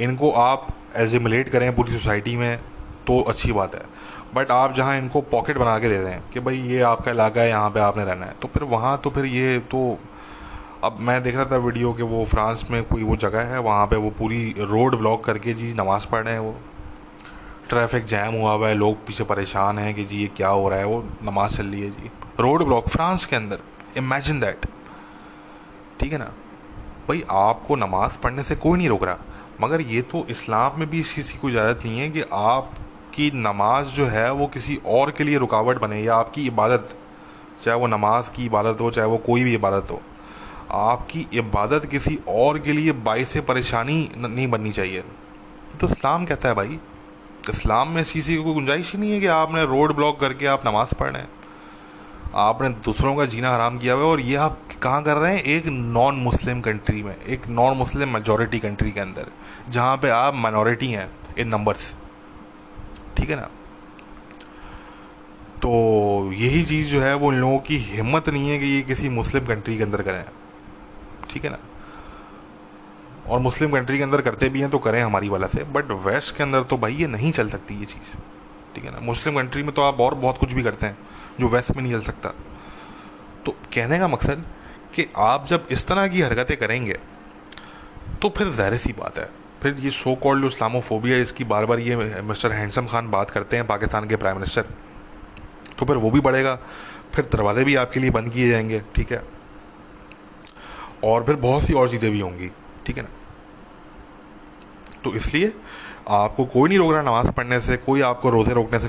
[0.00, 2.58] इनको आप एजिमुलेट करें पूरी सोसाइटी में
[3.06, 3.82] तो अच्छी बात है।
[4.34, 7.40] बट आप जहाँ इनको पॉकेट बना के दे रहे हैं कि भाई ये आपका इलाका
[7.40, 9.98] है, यहाँ पे आपने रहना है तो फिर वहाँ तो फिर ये तो
[10.84, 13.86] अब मैं देख रहा था वीडियो कि वो फ्रांस में कोई वो जगह है, वहाँ
[13.86, 16.54] पे वो पूरी रोड ब्लॉक करके जी नमाज़ पढ़ रहे हैं वो।
[17.68, 20.78] ट्रैफ़िक जैम हुआ हुआ है, लोग पीछे परेशान हैं कि जी ये क्या हो रहा
[20.78, 23.58] है, वो नमाज़ चल रही है जी। रोड ब्लॉक फ्रांस के अंदर
[23.96, 24.66] इमेजिन दैट
[26.00, 26.30] ठीक है ना?
[27.08, 29.16] भाई, आपको नमाज़ पढ़ने से कोई नहीं रोक रहा।
[29.60, 33.86] मगर ये तो इस्लाम में भी इस चीज़ की इजाज़त नहीं है कि आपकी नमाज़
[33.86, 36.96] जो है वो किसी और के लिए रुकावट बने या आपकी इबादत,
[37.64, 40.02] चाहे वो नमाज़ की इबादत हो, चाहे वो कोई भी इबादत हो।
[40.70, 45.04] आपकी इबादत किसी और के लिए बाईस परेशानी नहीं बननी चाहिए।
[45.80, 46.78] तो इस्लाम कहता है भाई।
[47.50, 50.46] इस्लाम में इस चीज़ की कोई गुंजाइश ही नहीं है कि आपने रोड ब्लॉक करके
[50.46, 51.28] आप नमाज़ पढ़ रहे हैं।
[52.34, 55.42] आपने दूसरों का जीना हराम किया हुआ है और ये आप कहाँ कर रहे हैं?
[55.42, 59.26] एक नॉन मुस्लिम कंट्री में, एक नॉन मुस्लिम मेजोरिटी कंट्री के अंदर,
[59.68, 61.94] जहाँ पे आप माइनॉरिटी हैं इन नंबर्स
[63.16, 63.48] ठीक है ना?
[65.62, 65.70] तो
[66.32, 69.46] यही चीज़ जो है, वो इन लोगों की हिम्मत नहीं है कि ये किसी मुस्लिम
[69.46, 70.24] कंट्री के अंदर करें।
[71.30, 71.58] ठीक है ना?
[73.28, 76.36] और मुस्लिम कंट्री के अंदर करते भी हैं तो करें हमारी वाला से बट वेस्ट
[76.36, 78.16] के अंदर तो भाई ये नहीं चल सकती ये चीज़।
[78.78, 79.00] ठीक है ना?
[79.02, 80.96] मुस्लिम कंट्री में तो आप और बहुत कुछ भी करते हैं,
[81.40, 82.28] जो वेस्ट में नहीं चल सकता।
[83.44, 84.44] तो कहने का मकसद
[84.94, 86.98] कि आप जब इस तरह की हरकतें करेंगे
[88.22, 89.28] तो फिर ज़ाहिर सी बात है,
[89.62, 93.66] फिर ये सो कॉल्ड इस्लामोफोबिया इसकी बार बार ये मिस्टर हैंडसम खान बात करते हैं
[93.66, 94.66] पाकिस्तान के प्राइम मिनिस्टर
[95.78, 96.54] तो फिर वो भी बढ़ेगा,
[97.14, 99.22] फिर दरवाजे भी आपके लिए बंद किए जाएँगे, ठीक है?
[101.04, 102.50] और फिर बहुत सी और चीज़ें भी होंगी,
[102.86, 103.08] ठीक है ना?
[105.04, 105.52] तो इसलिए
[106.08, 108.86] आपको कोई नहीं रोक रहा नमाज़ पढ़ने से, कोई आपको रोज़े रोकने से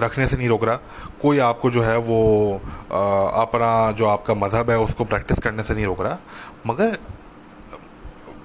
[0.00, 0.76] रखने से नहीं रोक रहा।
[1.22, 5.86] कोई आपको जो है वो अपना जो आपका मज़हब है उसको प्रैक्टिस करने से नहीं
[5.86, 6.18] रोक रहा।
[6.66, 6.98] मगर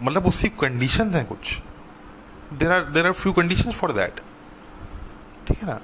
[0.04, 1.58] मतलब उसकी कंडीशन हैं कुछ।
[2.54, 4.22] There are there are few condition for that
[5.48, 5.80] ठीक है ना?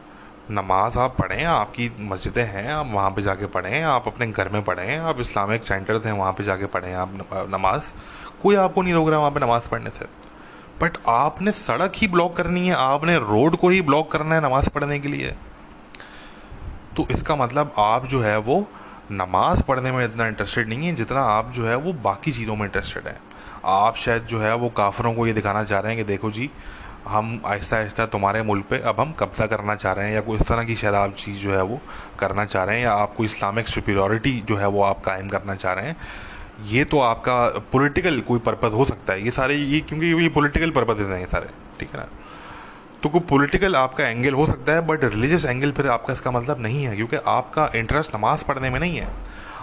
[0.52, 4.62] नमाज़ आप पढ़ें, आपकी मस्जिदें हैं, आप वहाँ पे जाके पढ़ें, आप अपने घर में
[4.64, 7.12] पढ़ें, आप इस्लामिक सेंटर्स हैं, वहाँ पे जाके पढ़ें आप
[7.50, 7.94] नमाज़।
[8.44, 10.06] कोई आपको नहीं रोक रहा वहाँ पे नमाज़ पढ़ने से।
[10.82, 14.70] बट आपने सड़क ही ब्लॉक करनी है, आपने रोड को ही ब्लॉक करना है नमाज़
[14.70, 15.36] पढ़ने के लिए।
[16.96, 18.66] तो इसका मतलब आप जो है वो
[19.12, 22.66] नमाज़ पढ़ने में इतना इंटरेस्टेड नहीं है जितना आप जो है वो बाकी चीज़ों में
[22.66, 23.18] इंटरेस्टेड है।
[23.66, 26.50] आप शायद जो है वो काफरों को ये दिखाना चाह रहे हैं कि देखो जी,
[27.08, 30.38] हम आहिस्ता आहिस्ता तुम्हारे मुल्क पे अब हम कब्ज़ा करना चाह रहे हैं या कोई
[30.38, 31.80] इस तरह की शायद आप चीज़ जो है वो
[32.20, 35.74] करना चाह रहे हैं या आपको इस्लामिक सुपीरियोरिटी जो है वो आप कायम करना चाह
[35.74, 35.96] रहे हैं।
[36.64, 40.72] ये तो आपका पॉलिटिकल कोई पर्पज़ हो सकता है। ये सारे ये क्योंकि ये पॉलिटिकल
[40.72, 41.50] पर्पज़ हैं ये सारे,
[41.80, 42.08] ठीक है ना?
[43.04, 46.62] तो कोई पॉलिटिकल आपका एंगल हो सकता है बट रिलीजियस एंगल फिर आपका इसका मतलब
[46.62, 49.08] नहीं है, क्योंकि आपका इंटरेस्ट नमाज़ पढ़ने में नहीं है।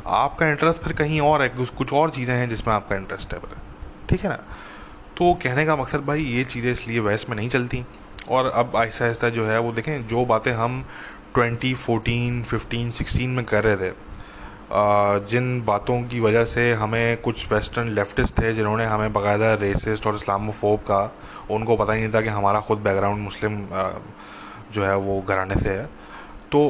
[0.07, 3.57] आपका इंटरेस्ट फिर कहीं और है, कुछ और चीज़ें हैं जिसमें आपका इंटरेस्ट है फिर,
[4.09, 4.39] ठीक है ना?
[5.17, 7.85] तो कहने का मकसद भाई, ये चीज़ें इसलिए वेस्ट में नहीं चलती।
[8.29, 10.85] और अब आहिस्ता आहिस्ता जो है, वो देखें, जो बातें हम
[11.35, 13.91] ट्वेंटी फोर्टीन फिफ्टीन सिक्सटीन में कर रहे थे
[14.73, 20.17] जिन बातों की वजह से हमें कुछ वेस्टर्न लेफ्टिस्ट थे जिन्होंने हमें बाकायदा रेसिस्ट और
[20.17, 21.01] इस्लामोफोब का,
[21.51, 23.59] उनको पता ही नहीं था कि हमारा खुद बैकग्राउंड मुस्लिम
[24.73, 25.85] जो है वो घराने से है।
[26.53, 26.65] तो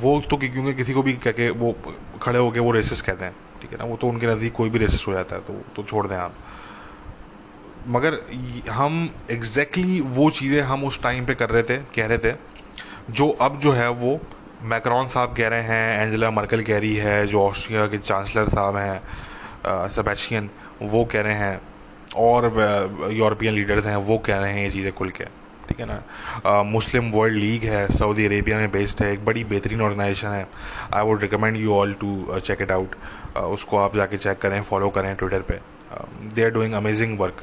[0.00, 1.74] वो तो क्योंकि किसी को भी कह के वो
[2.22, 3.84] खड़े होकर वो रेसिस्ट कहते हैं, ठीक है ना?
[3.84, 6.34] वो तो उनके नज़दीक कोई भी रेसिस्ट हो जाता है तो तो छोड़ दें आप।
[7.88, 8.18] मगर
[8.70, 12.34] हम एग्जैक्टली exactly वो चीज़ें हम उस टाइम पे कर रहे थे, कह रहे थे,
[13.10, 14.18] जो अब जो है वो
[14.62, 18.76] मैक्रॉन साहब कह रहे हैं, एंजेला मर्कल कह रही है, जो ऑस्ट्रिया के चांसलर साहब
[18.76, 20.48] हैं सेबेस्टियन,
[20.82, 21.60] वो कह रहे हैं,
[22.16, 25.24] और यूरोपियन लीडर्स हैं, वो कह रहे हैं ये चीज़ें खुल के,
[25.68, 26.62] ठीक है ना?
[26.62, 30.46] मुस्लिम वर्ल्ड लीग है, सऊदी अरेबिया में बेस्ड है, एक बड़ी बेहतरीन ऑर्गेनाइजेशन है
[30.94, 32.96] I would recommend you all to check it out
[33.36, 35.58] उसको आप जाके चेक करें फॉलो करें ट्विटर पे
[36.34, 37.42] they are doing amazing work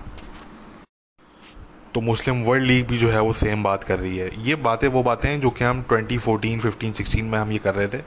[1.96, 4.88] तो मुस्लिम वर्ल्ड लीग भी जो है वो सेम बात कर रही है। ये बातें
[4.88, 8.02] वो बातें हैं जो कि हम 2014, 15, 16 में हम ये कर रहे थे।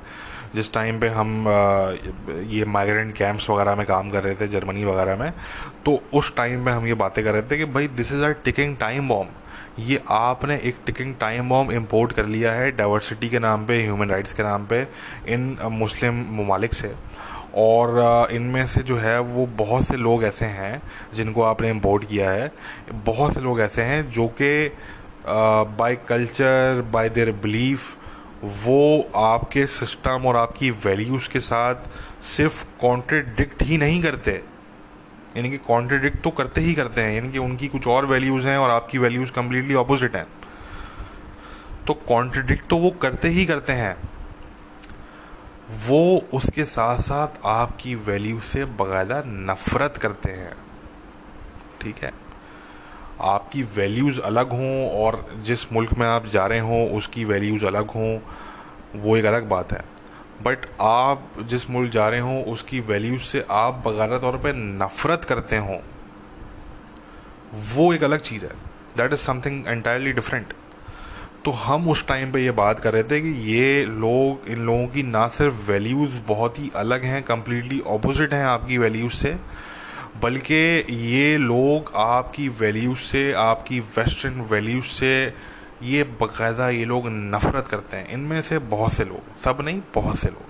[0.55, 1.45] जिस टाइम पे हम
[2.49, 5.33] ये माइग्रेंट कैंप्स वगैरह में काम कर रहे थे जर्मनी वगैरह में
[5.85, 8.33] तो उस टाइम में हम ये बातें कर रहे थे कि भाई this is our
[8.45, 13.39] ticking time bomb ये आपने एक टिकिंग टाइम बॉम्ब इम्पोर्ट कर लिया है डाइवर्सिटी के
[13.39, 14.81] नाम पे ह्यूमन राइट्स के नाम पे
[15.29, 16.93] इन मुस्लिम ममालिक से।
[17.57, 20.81] और इनमें से जो है, वो बहुत से लोग ऐसे हैं
[21.15, 22.53] जिनको आपने इम्पोर्ट किया है।
[23.05, 24.71] बहुत से लोग ऐसे हैं जो कि
[25.29, 27.97] by culture by their belief
[28.65, 31.75] वो आपके सिस्टम और आपकी वैल्यूज़ के साथ
[32.27, 34.33] सिर्फ़ कॉन्ट्रडिक्ट ही नहीं करते।
[35.37, 38.59] यानी कि कॉन्ट्रडिक्ट तो करते ही करते हैं, यानी कि उनकी कुछ और वैल्यूज़ हैं
[38.59, 40.27] और आपकी वैल्यूज़ कम्प्लीटली ऑपोजिट हैं।
[41.87, 43.97] तो कॉन्ट्रडिक्ट तो वो करते ही करते हैं।
[45.71, 50.53] वो उसके साथ साथ आपकी वैल्यू से बाकायदा नफ़रत करते हैं।
[51.83, 52.13] ठीक है?
[53.21, 57.91] आपकी वैल्यूज़ अलग हों और जिस मुल्क में आप जा रहे हों, उसकी वैल्यूज़ अलग
[57.91, 58.19] हों,
[58.97, 59.85] वो एक अलग बात है।
[60.43, 65.25] बट आप जिस मुल्क जा रहे हों, उसकी वैल्यूज़ से आप बगारा तौर पे नफ़रत
[65.25, 65.79] करते हों,
[67.75, 68.53] वो एक अलग चीज़ है।
[68.97, 70.53] That is something entirely different
[71.45, 74.87] तो हम उस टाइम पे ये बात कर रहे थे कि ये लोग, इन लोगों
[74.87, 79.35] की ना सिर्फ़ वैल्यूज़ बहुत ही अलग हैं कम्प्लीटली अपोज़िट हैं आपकी वैल्यूज़ से,
[80.23, 80.55] बल्कि
[81.09, 85.15] ये लोग आपकी वैल्यूज़ से, आपकी वेस्टर्न वैल्यूज़ से
[85.83, 90.19] ये बाकायदा ये लोग नफ़रत करते हैं। इनमें से बहुत से लोग, सब नहीं, बहुत
[90.19, 90.48] से लोग।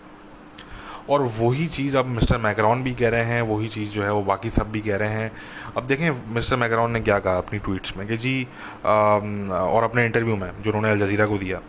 [1.11, 4.23] और वही चीज़ अब मिस्टर मैकरॉन भी कह रहे हैं वही चीज़ जो है वो
[4.23, 5.31] बाकी सब भी कह रहे हैं।
[5.77, 8.47] अब देखें मिस्टर मैकरॉन ने क्या कहा अपनी ट्वीट्स में कि जी
[8.85, 11.61] आ, और अपने इंटरव्यू में जो उन्होंने अल जजीरा को दिया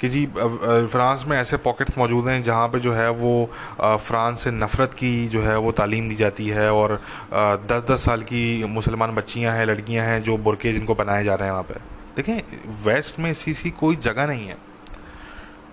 [0.00, 3.50] कि जी फ्रांस में ऐसे पॉकेट्स मौजूद हैं जहाँ पे जो है वो
[3.82, 6.94] फ्रांस से नफ़रत की जो है वो तालीम दी जाती है और
[7.32, 11.48] दस दस साल की मुसलमान बच्चियाँ हैं लड़कियाँ हैं जो बुरके जिनको बनाए जा रहे
[11.48, 11.74] हैं वहाँ पे।
[12.16, 14.56] देखें वेस्ट में इसी सी कोई जगह नहीं है।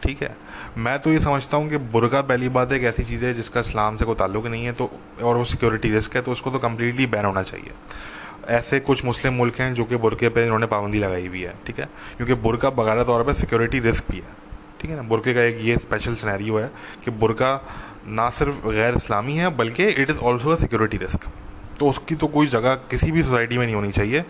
[0.06, 0.36] ठीक है।
[0.78, 3.98] मैं तो ये समझता हूँ कि बुरका पहली बात एक ऐसी चीज़ है जिसका इस्लाम
[3.98, 4.90] से कोई ताल्लुक नहीं है तो
[5.24, 7.72] और वो सिक्योरिटी रिस्क है तो उसको तो कम्प्लीटली बैन होना चाहिए।
[8.50, 11.80] ऐसे कुछ मुस्लिम मुल्क हैं जो कि बुरके पे इन्होंने पाबंदी लगाई हुई है, ठीक
[11.80, 11.86] है?
[12.18, 14.36] क्योंकि बुरका बगैर तौर पर सिक्योरिटी रिस्क भी है,
[14.82, 15.04] ठीक है ना?
[15.04, 16.70] बुरके का एक ये स्पेशल सिनेरियो है
[17.06, 17.50] कि बुरका
[18.08, 21.26] ना सिर्फ़ गैर इस्लामी है, बल्कि it is also a security risk
[21.80, 24.24] तो उसकी तो कोई जगह किसी भी सोसाइटी में नहीं होनी चाहिए,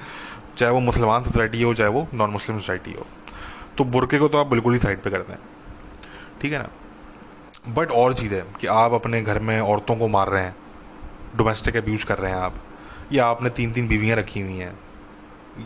[0.57, 3.05] चाहे वो मुसलमान सोसाइटी हो, चाहे वो नॉन मुस्लिम सोसाइटी हो।
[3.77, 5.35] तो बुरके को तो आप बिल्कुल ही साइड पे कर दें।
[6.41, 6.69] ठीक है ना?
[7.73, 10.55] बट और चीज़ है कि आप अपने घर में औरतों को मार रहे हैं
[11.37, 12.53] डोमेस्टिक अब्यूज कर रहे हैं आप,
[13.11, 14.77] या आपने तीन तीन बीवियाँ रखी हुई हैं।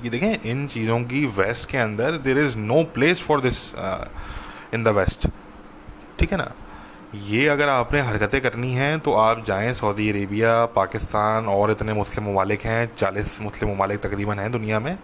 [0.04, 3.68] ये देखें, इन चीज़ों की वेस्ट के अंदर there is no place for this
[4.74, 5.28] in the west
[6.20, 6.52] ठीक है ना?
[7.16, 12.30] ये अगर आपने हरकतें करनी हैं तो आप जाएँ सऊदी अरेबिया पाकिस्तान और इतने मुस्लिम
[12.30, 14.98] ममालिक हैं, चालीस मुस्लिम ममालिक तकरीबन हैं दुनिया में,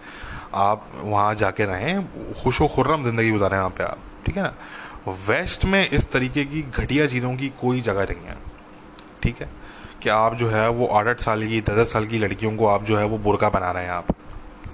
[0.54, 4.54] आप वहाँ जाके रहें खुश व खुर्रम ज़िंदगी गुजारें वहाँ पे आप, ठीक है ना?
[5.08, 8.38] वेस्ट में इस तरीके की घटिया चीज़ों की कोई जगह नहीं है।
[9.24, 9.50] ठीक है?
[10.02, 12.68] कि आप जो है वो आठ आठ साल की, दस दस साल की लड़कियों को
[12.68, 14.08] आप जो है वो बुरका बना रहे हैं आप।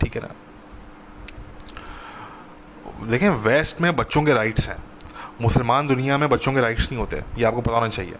[0.01, 0.31] ठीक है ना?
[3.07, 4.77] देखें, वेस्ट में बच्चों के राइट्स हैं।
[5.41, 8.15] मुसलमान दुनिया में बच्चों के राइट्स नहीं होते। ये आपको पता होना चाहिए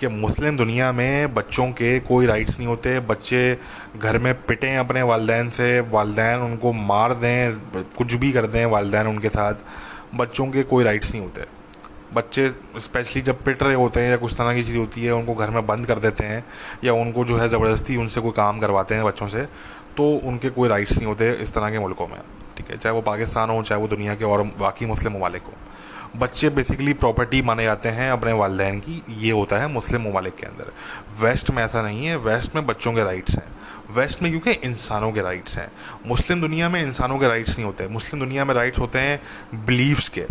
[0.00, 3.58] कि मुस्लिम दुनिया में बच्चों के कोई राइट्स नहीं होते। बच्चे
[3.96, 7.52] घर में पिटें अपने वालदेन से, वालदेन उनको मार दें,
[7.96, 9.54] कुछ भी कर दें वालदेन उनके साथ।
[10.14, 11.44] बच्चों के कोई राइट्स नहीं होते।
[12.14, 12.48] बच्चे
[12.78, 15.50] स्पेशली जब पिट रहे होते हैं या कुछ तरह की चीज़ होती है, उनको घर
[15.50, 16.44] में बंद कर देते हैं
[16.84, 19.46] या उनको जो है ज़बरदस्ती उनसे कोई काम करवाते हैं बच्चों से
[19.96, 22.18] तो उनके कोई राइट्स नहीं होते इस तरह के मुल्कों में।
[22.56, 22.76] ठीक है?
[22.76, 25.52] चाहे वो पाकिस्तान हो, चाहे वो दुनिया के और बाकी मुस्लिम ममालिक हो।
[26.16, 30.46] बच्चे बेसिकली प्रॉपर्टी माने जाते हैं अपने वालदेन की, ये होता है मुस्लिम ममालिक के
[30.46, 30.72] अंदर।
[31.20, 33.46] वेस्ट में ऐसा नहीं है वेस्ट में बच्चों के राइट्स हैं।
[33.92, 35.72] वेस्ट में क्योंकि इंसानों के राइट्स हैं।
[36.06, 39.22] मुस्लिम दुनिया में इंसानों के राइट्स नहीं होते। मुस्लिम दुनिया में राइट्स होते हैं
[39.64, 40.26] बिलीव्स के।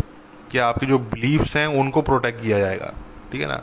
[0.50, 2.92] कि आपके जो बिलीव्स हैं उनको प्रोटेक्ट किया जाएगा।
[3.32, 3.62] ठीक है ना?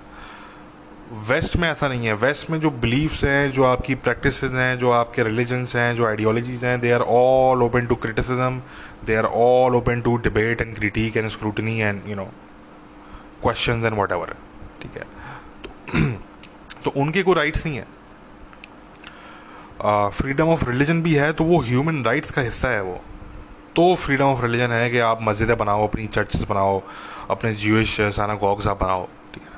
[1.11, 4.91] वेस्ट में ऐसा नहीं है। वेस्ट में जो बिलीव्स हैं जो आपकी प्रैक्टिस हैं जो
[4.91, 8.61] आपके रिलीजन्स हैं जो आइडियोलॉजीज हैं they are all open to criticism
[9.05, 12.25] they are all open to debate and critique and scrutiny and you know
[13.43, 14.35] question and whatever
[14.81, 15.03] ठीक है?
[15.63, 16.11] तो,
[16.83, 17.98] तो उनके कोई राइट्स नहीं है।
[19.81, 22.99] फ्रीडम ऑफ़ रिलीजन भी है तो वो ह्यूमन राइट्स का हिस्सा है वो।
[23.75, 26.81] तो फ्रीडम ऑफ़ रिलीजन है कि आप मस्जिदें बनाओ, अपनी चर्चेस बनाओ,
[27.29, 29.49] अपने जीविश साना गॉग्स आप बनाओ, ठीक है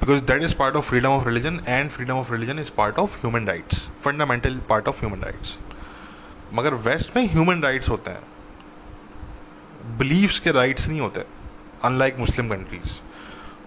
[0.00, 3.16] because that is part of freedom of religion and freedom of religion is part of
[3.18, 5.58] human rights fundamental part of human rights
[6.54, 8.22] मगर वेस्ट में ह्यूमन राइट्स होते हैं।
[9.98, 11.24] बिलीव्स के राइट्स नहीं होते
[11.84, 13.00] अनलाइक मुस्लिम कंट्रीज़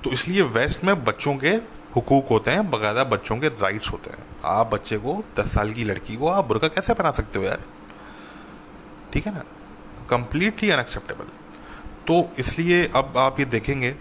[0.04, 1.58] तो इसलिए वेस्ट में बच्चों के
[1.96, 5.84] हुकूक होते हैं बकायदा बच्चों के राइट्स होते हैं। आप बच्चे को, दस साल की
[5.84, 7.64] लड़की को, आप बुरका कैसे पहना सकते हो यार?
[9.14, 9.44] ठीक है ना?
[10.10, 11.26] कम्प्लीटली अनएक्सेप्टेबल
[12.08, 13.92] तो इसलिए अब आप ये देखेंगे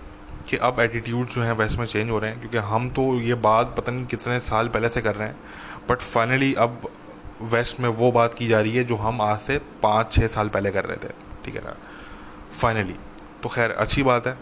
[0.49, 3.35] कि अब एटीट्यूड जो है वैसे में चेंज हो रहे हैं, क्योंकि हम तो ये
[3.37, 5.37] बात पता नहीं कितने साल पहले से कर रहे हैं
[5.89, 6.89] बट फाइनली अब
[7.43, 10.49] वेस्ट में वो बात की जा रही है जो हम आज से पाँच छः साल
[10.49, 11.13] पहले कर रहे थे।
[11.45, 11.77] ठीक है ना?
[12.61, 12.95] फाइनली
[13.43, 14.37] तो खैर, अच्छी बात है।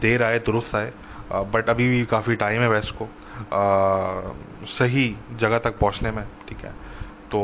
[0.00, 0.92] देर आए, दुरुस्त आए।
[1.32, 4.32] बट अभी भी काफ़ी टाइम है वेस्ट को। आ,
[4.68, 6.70] सही जगह तक पहुँचने में ठीक है?
[7.30, 7.38] तो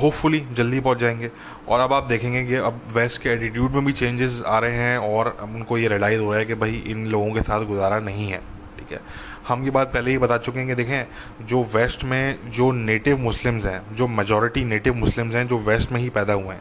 [0.00, 1.30] होपफुली जल्दी पहुँच जाएँगे।
[1.68, 4.98] और अब आप देखेंगे कि अब वेस्ट के एटीट्यूड में भी चेंजेस आ रहे हैं
[4.98, 8.28] और उनको ये रियलाइज़ हो रहा है कि भाई इन लोगों के साथ गुजारा नहीं
[8.28, 8.38] है
[8.78, 9.00] ठीक है?
[9.48, 13.18] हम ये बात पहले ही बता चुके हैं कि देखें जो वेस्ट में जो नेटिव
[13.18, 16.60] मुस्लिम्स हैं जो मेजॉरिटी नेटिव मुस्लिम्स हैं जो वेस्ट में ही पैदा हुए हैं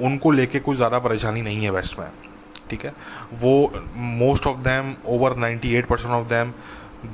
[0.00, 2.06] उनको लेके कोई ज़्यादा परेशानी नहीं है वेस्ट में।
[2.70, 2.92] ठीक है?
[3.34, 6.52] वो most of them over 98 percent of them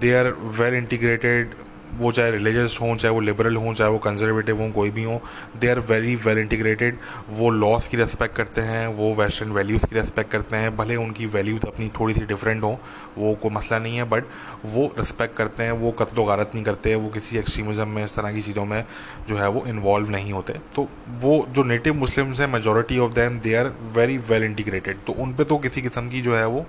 [0.00, 0.28] they are
[0.58, 1.54] well integrated
[1.98, 5.18] वो चाहे रिलीजियस हों, चाहे वो लिबरल हों, चाहे वो कंजर्वेटिव हों, कोई भी हों
[5.60, 6.98] they are very well integrated
[7.30, 11.26] वो लॉस की रेस्पेक्ट करते हैं, वो वेस्टर्न वैल्यूज़ की रेस्पेक्ट करते हैं, भले उनकी
[11.28, 12.78] वैल्यूज़ अपनी थोड़ी सी डिफरेंट हो,
[13.18, 14.24] वो कोई मसला नहीं है बट
[14.66, 18.32] वो रिस्पेक्ट करते हैं, वो कत्ल गारत नहीं करते, वो किसी एक्सट्रीमिज़म में, इस तरह
[18.32, 18.84] की चीज़ों में
[19.28, 20.52] जो है वो इन्वॉल्व नहीं होते.
[20.76, 20.88] तो
[21.20, 25.34] वो जो नेटिव मुस्लिम्स हैं majority of them they are very well integrated तो उन
[25.34, 26.66] पर तो किसी किस्म की जो है वो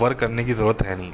[0.00, 1.12] वर्क करने की ज़रूरत है नहीं.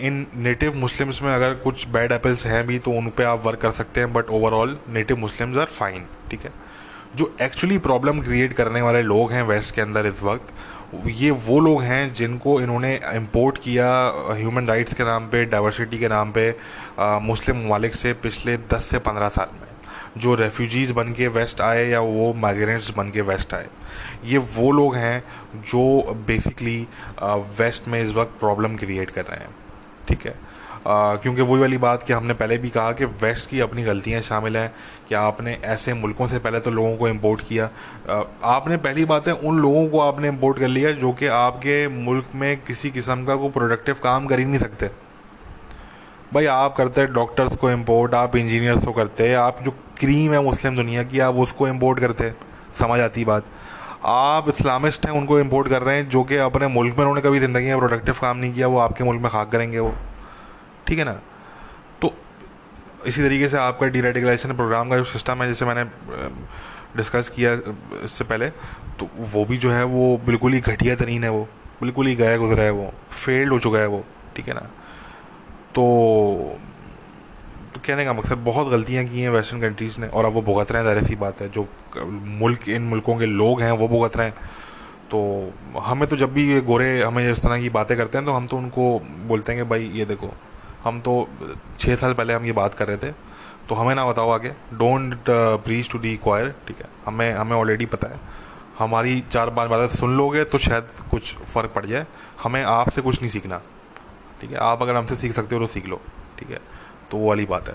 [0.00, 3.60] इन नेटिव मुस्लिम्स में अगर कुछ बैड एप्पल्स हैं भी तो उन पर आप वर्क
[3.60, 6.50] कर सकते हैं but overall native Muslims are fine ठीक है?
[7.16, 10.54] जो एक्चुअली प्रॉब्लम क्रिएट करने वाले लोग हैं वेस्ट के अंदर इस वक्त
[11.06, 13.86] ये वो लोग हैं जिनको इन्होंने इम्पोर्ट किया
[14.30, 16.54] ह्यूमन राइट्स के नाम पे डाइवर्सिटी के नाम पे
[16.98, 19.68] आ, मुस्लिम ममालिक से पिछले 10 से 15 साल में।
[20.18, 23.66] जो रेफ्यूजीज़ बन के वेस्ट आए या वो माइग्रेंट्स बन के वेस्ट आए।
[24.24, 25.24] ये वो लोग हैं
[25.56, 26.86] जो बेसिकली
[27.58, 29.54] वेस्ट में इस वक्त प्रॉब्लम क्रिएट कर रहे हैं।
[30.08, 30.34] ठीक है।
[30.86, 34.56] क्योंकि वही वाली बात कि हमने पहले भी कहा कि वेस्ट की अपनी गलतियाँ शामिल
[34.56, 34.72] हैं
[35.08, 37.68] कि आपने ऐसे मुल्कों से पहले तो लोगों को इम्पोर्ट किया।
[38.44, 42.26] आपने पहली बात है उन लोगों को आपने इम्पोर्ट कर लिया जो कि आपके मुल्क
[42.34, 44.90] में किसी किस्म का कोई प्रोडक्टिव काम कर ही नहीं सकते।
[46.34, 50.76] भाई, आप करते डॉक्टर्स को इम्पोर्ट आप इंजीनियर्स को करते आप जो क्रीम है मुस्लिम
[50.76, 52.32] दुनिया की, आप उसको इम्पोर्ट करते
[52.74, 53.44] समझ आती बात।
[54.06, 57.38] आप इस्लामिस्ट हैं, उनको इम्पोर्ट कर रहे हैं, जो कि अपने मुल्क में उन्होंने कभी
[57.40, 59.94] ज़िंदगी में प्रोडक्टिव काम नहीं किया, वो आपके मुल्क में खाक करेंगे वो।
[60.86, 61.18] ठीक है ना?
[62.02, 62.12] तो
[63.06, 65.84] इसी तरीके से आपका डीरेडिकलाइजेशन प्रोग्राम का जो सिस्टम है, जैसे मैंने
[66.96, 67.52] डिस्कस किया
[68.04, 68.48] इससे पहले
[68.98, 71.42] तो वो भी जो है, वो बिल्कुल ही घटिया तरीन है वो।
[71.80, 72.92] बिल्कुल ही गया गुजरा है वो।
[73.24, 74.04] फेल्ड हो चुका है वो।
[74.36, 74.60] ठीक है ना?
[75.74, 76.58] तो
[77.86, 80.82] कहने का मकसद बहुत गलतियाँ की हैं वेस्टर्न कंट्रीज़ ने, और अब वो भुगत रहे
[80.82, 81.66] हैं, ज़ाहिर सी बात है। जो
[82.40, 84.34] मुल्क, इन मुल्कों के लोग हैं, वो भुगत रहे हैं।
[85.10, 88.32] तो हमें तो जब भी ये गोरे हमें इस तरह की बातें करते हैं तो
[88.32, 90.32] हम तो उनको बोलते हैं कि भाई, ये देखो,
[90.84, 91.28] हम तो
[91.80, 93.12] छः साल पहले हम ये बात कर रहे थे
[93.68, 97.86] तो हमें ना बताओ आगे। Don't preach to the choir ठीक है। हमें हमें ऑलरेडी
[97.86, 98.20] पता है।
[98.78, 102.06] हमारी चार पाँच बातें सुन लोगे तो शायद कुछ फ़र्क पड़ जाए।
[102.42, 103.60] हमें आपसे कुछ नहीं सीखना,
[104.40, 106.00] ठीक है। आप अगर हमसे सीख सकते हो तो सीख लो,
[106.38, 106.60] ठीक है।
[107.10, 107.74] तो वो वाली बात है।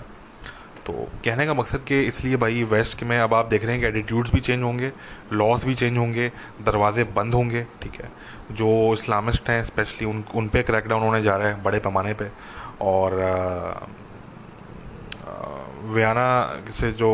[0.86, 0.92] तो
[1.24, 4.32] कहने का मकसद कि इसलिए भाई वेस्ट में अब आप देख रहे हैं कि एटीट्यूड्स
[4.32, 4.90] भी चेंज होंगे
[5.32, 6.28] लॉस भी चेंज होंगे,
[6.62, 8.10] दरवाजे बंद होंगे, ठीक है।
[8.52, 12.28] जो इस्लामिस्ट हैं स्पेशली उन उन पर क्रैकडाउन होने जा रहे हैं, बड़े पैमाने पे।
[12.80, 13.14] और
[15.84, 16.26] वियाना
[16.70, 17.10] से जो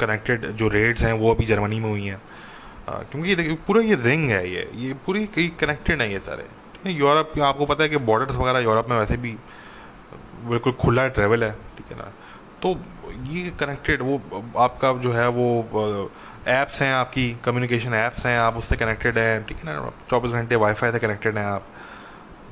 [0.00, 2.20] कनेक्टेड जो रेड्स हैं, वो अभी जर्मनी में हुई हैं।
[2.88, 6.92] क्योंकि देखिए, पूरा ये रिंग है ये। ये पूरी कनेक्टेड है ये सारे। ठीक है
[6.92, 9.36] यूरोप आपको पता है कि बॉर्डर्स वगैरह यूरोप में वैसे भी
[10.44, 12.12] बिल्कुल खुला ट्रेवल है ठीक है ना?
[12.62, 12.68] तो
[13.32, 14.20] ये कनेक्टेड वो
[14.58, 16.10] आपका जो है वो
[16.48, 19.92] ऐप्स हैं आपकी कम्युनिकेशन ऐप्स हैं आप उससे कनेक्टेड हैं ठीक है ना?
[20.10, 21.66] चौबीस घंटे वाईफाई से कनेक्टेड हैं आप।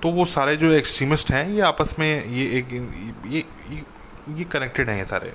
[0.03, 3.83] तो वो सारे जो एक्सट्रीमिस्ट हैं ये आपस में ये एक ये ये,
[4.31, 5.33] ये कनेक्टेड हैं ये सारे।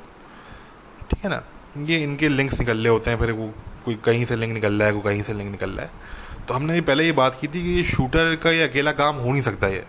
[1.12, 1.42] ठीक है ना?
[1.88, 3.54] ये इनके लिंक्स निकल रहे होते हैं फिर वो
[3.86, 6.54] कोई कहीं से लिंक निकल रहा है कोई कहीं से लिंक निकल रहा है। तो
[6.54, 9.42] हमने पहले ये बात की थी कि ये शूटर का ये अकेला काम हो नहीं
[9.42, 9.86] सकता ये।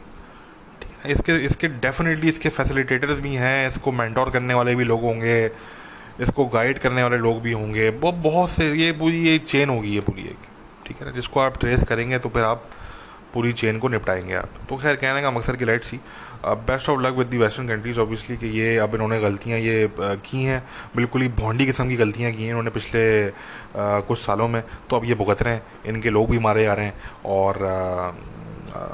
[1.07, 5.45] इसके इसके डेफिनेटली इसके फैसिलिटेटर्स भी हैं इसको मैंटोर करने वाले भी लोग होंगे
[6.21, 9.95] इसको गाइड करने वाले लोग भी होंगे। वो बहुत से ये पूरी ये चेन होगी
[9.95, 10.47] ये पूरी एक
[10.87, 11.13] ठीक है ना?
[11.13, 12.65] जिसको आप ट्रेस करेंगे तो फिर आप
[13.35, 16.01] पूरी चेन को निपटाएँगे आप। तो खैर कहने का मकसद की light C.
[16.47, 20.43] Best of luck with the western countries obviously कि ये अब इन्होंने गलतियाँ ये की
[20.45, 20.63] हैं।
[20.97, 24.97] बिल्कुल ही भोंडी किस्म की गलतियाँ की हैं इन्होंने पिछले आ, कुछ सालों में। तो
[24.97, 26.95] अब ये भुगत रहे हैं। इनके लोग भी मारे जा रहे हैं।
[27.25, 28.87] और आ, आ,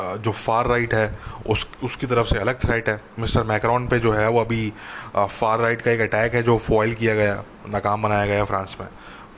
[0.00, 4.12] जो फार राइट है, उस, उसकी तरफ़ से अलग थ्रेट है। मिस्टर मैक्रॉन पे जो
[4.12, 4.72] है, वो अभी
[5.16, 8.88] फार राइट का एक अटैक है जो फॉइल किया गया, नाकाम बनाया गया फ्रांस में।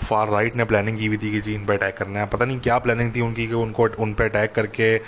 [0.05, 2.45] फार राइट ने प्लानिंग की हुई थी कि जी इन पर अटैक करना है। पता
[2.45, 5.01] नहीं क्या प्लानिंग थी उनकी कि उनको उन पर अटैक करके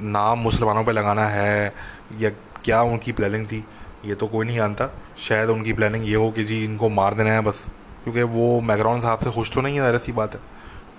[0.00, 1.74] नाम मुसलमानों पर लगाना है,
[2.18, 2.30] या
[2.64, 3.64] क्या उनकी प्लानिंग थी,
[4.04, 4.88] ये तो कोई नहीं जानता।
[5.18, 7.66] शायद उनकी प्लानिंग ये हो कि जी, इनको मार देना है बस।
[8.04, 10.40] क्योंकि वो मैग्राउंड साहब से खुश तो नहीं है ऐसी बात है।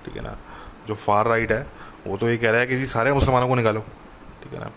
[0.05, 0.37] ठीक है ना?
[0.87, 1.67] जो फार राइट है,
[2.07, 3.83] वो तो ये कह रहा है कि जी, सारे मुसलमानों को निकालो।
[4.43, 4.71] ठीक है ना?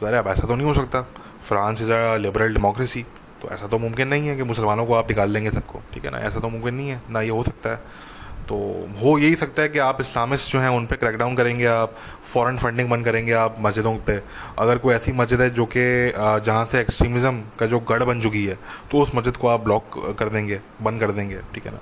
[0.00, 1.02] तो अरे अब ऐसा तो नहीं हो सकता।
[1.48, 3.04] France is a liberal democracy
[3.42, 6.10] तो ऐसा तो मुमकिन नहीं है कि मुसलमानों को आप निकाल लेंगे सबको, ठीक है
[6.10, 6.18] ना?
[6.18, 8.08] ऐसा तो मुमकिन नहीं है, ना ये हो सकता है।
[8.48, 8.56] तो
[9.00, 11.94] हो यही सकता है कि आप इस्लामिस्ट जो हैं, उन पर क्रैकडाउन करेंगे आप
[12.32, 14.20] फॉरेन फंडिंग बंद करेंगे आप मस्जिदों पे।
[14.58, 15.84] अगर कोई ऐसी मस्जिद है जो कि
[16.16, 18.58] जहाँ से एक्सट्रीमिज़म का जो गढ़ बन चुकी है
[18.90, 21.80] तो उस मस्जिद को आप ब्लॉक कर देंगे, बंद कर देंगे, ठीक है ना?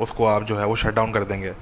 [0.00, 1.52] उसको आप जो है वो शट डाउन कर देंगे।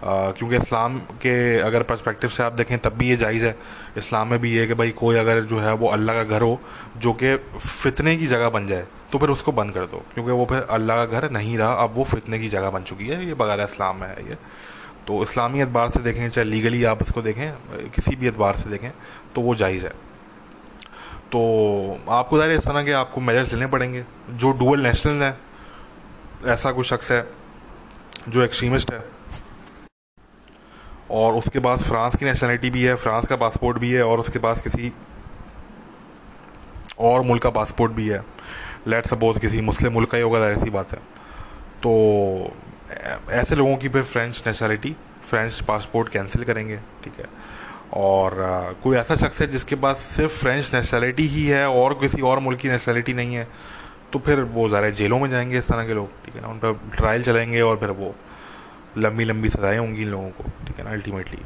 [0.00, 3.56] क्योंकि इस्लाम के अगर पर्सपेक्टिव से आप देखें, तब भी ये जायज़ है।
[3.98, 6.60] इस्लाम में भी ये कि भाई कोई अगर जो है, वो अल्लाह का घर हो,
[6.98, 10.44] जो कि फितने की जगह बन जाए तो फिर उसको बंद कर दो। क्योंकि वो
[10.46, 13.34] फिर अल्लाह का घर नहीं रहा, अब वो फितने की जगह बन चुकी है, ये
[13.34, 14.36] बगैर इस्लाम में है ये।
[15.06, 18.90] तो इस्लामी एतबार से देखें, चाहे लीगली आप इसको देखें, किसी भी एतबार से देखें
[19.34, 19.92] तो वो जायज़ है।
[21.32, 21.40] तो
[22.08, 25.36] आपको ज़ाहिर इस तरह के आपको मेजर्स लेने पड़ेंगे। जो डुअल नेशनल है,
[26.46, 27.26] ऐसा कोई शख्स है,
[28.28, 29.04] जो एक्सट्रीमिस्ट है
[31.10, 34.38] और उसके पास फ्रांस की नेशनलिटी भी है फ्रांस का पासपोर्ट भी है और उसके
[34.38, 34.92] पास किसी
[37.00, 38.22] और मुल्क का पासपोर्ट भी है।
[38.86, 40.98] लेट सपोज़ किसी मुस्लिम मुल्क का ही होगा ऐसी बात है।
[41.82, 42.52] तो
[43.30, 47.26] ऐसे लोगों की फिर French nationality French passport cancel करेंगे ठीक है।
[47.94, 52.22] और आ, कोई ऐसा शख्स है जिसके पास सिर्फ़ फ्रेंच नेशनलिटी ही है और किसी
[52.22, 53.46] और मुल्क की नेशनलिटी नहीं है
[54.12, 56.58] तो फिर वो ज़्यादा जेलों में जाएँगे इस तरह के लोग ठीक है ना। उन
[56.58, 58.14] पर ट्रायल चलेंगे और फिर वो
[58.96, 61.42] लंबी लंबी सज़ाएँ होंगी इन लोगों को, ठीक है ना अल्टीमेटली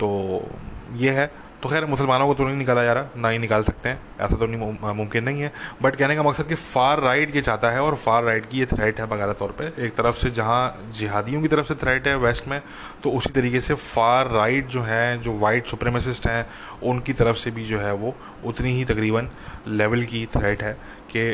[0.00, 0.48] तो
[0.96, 1.30] ये है।
[1.62, 4.36] तो खैर, मुसलमानों को तो नहीं निकाला जा रहा, ना ही निकाल सकते हैं, ऐसा
[4.36, 5.52] तो नहीं मुमकिन नहीं है।
[5.82, 8.66] बट कहने का मकसद कि फार राइट ये चाहता है और फार राइट की ये
[8.66, 12.16] थ्रेट है बगैर तौर पे। एक तरफ़ से जहाँ जिहादियों की तरफ़ से थ्रेट है
[12.18, 12.60] वेस्ट में
[13.02, 16.46] तो उसी तरीके से फार राइट जो है, जो वाइट सुप्रेमेसिस्ट हैं,
[16.82, 18.14] उनकी तरफ़ से भी जो है वो
[18.44, 19.28] उतनी ही तकरीबन
[19.68, 20.72] लेवल की थ्रेट है
[21.12, 21.30] कि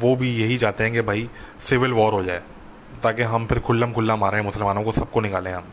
[0.00, 1.28] वो भी यही चाहते हैं कि भाई
[1.62, 2.42] सिविल वॉर हो जाए।
[3.04, 5.64] ताकि हम फिर खुल्लम खुल्ला मारें, मुसलमानों को सबको निकालें हम।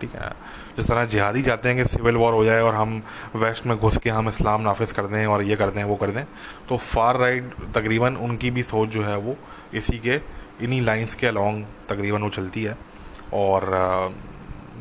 [0.00, 0.30] ठीक है?
[0.76, 3.02] जिस तरह जिहादी चाहते हैं कि सिविल वॉर हो जाए और हम
[3.36, 6.10] वेस्ट में घुस के हम इस्लाम नाफिज कर दें और ये कर दें, वो कर
[6.10, 6.24] दें
[6.68, 9.36] तो फार राइट तकरीबन उनकी भी सोच जो है वो
[9.74, 10.20] इसी के,
[10.60, 12.76] इन्हीं लाइंस के अलॉन्ग तकरीबन वो चलती है।
[13.34, 13.70] और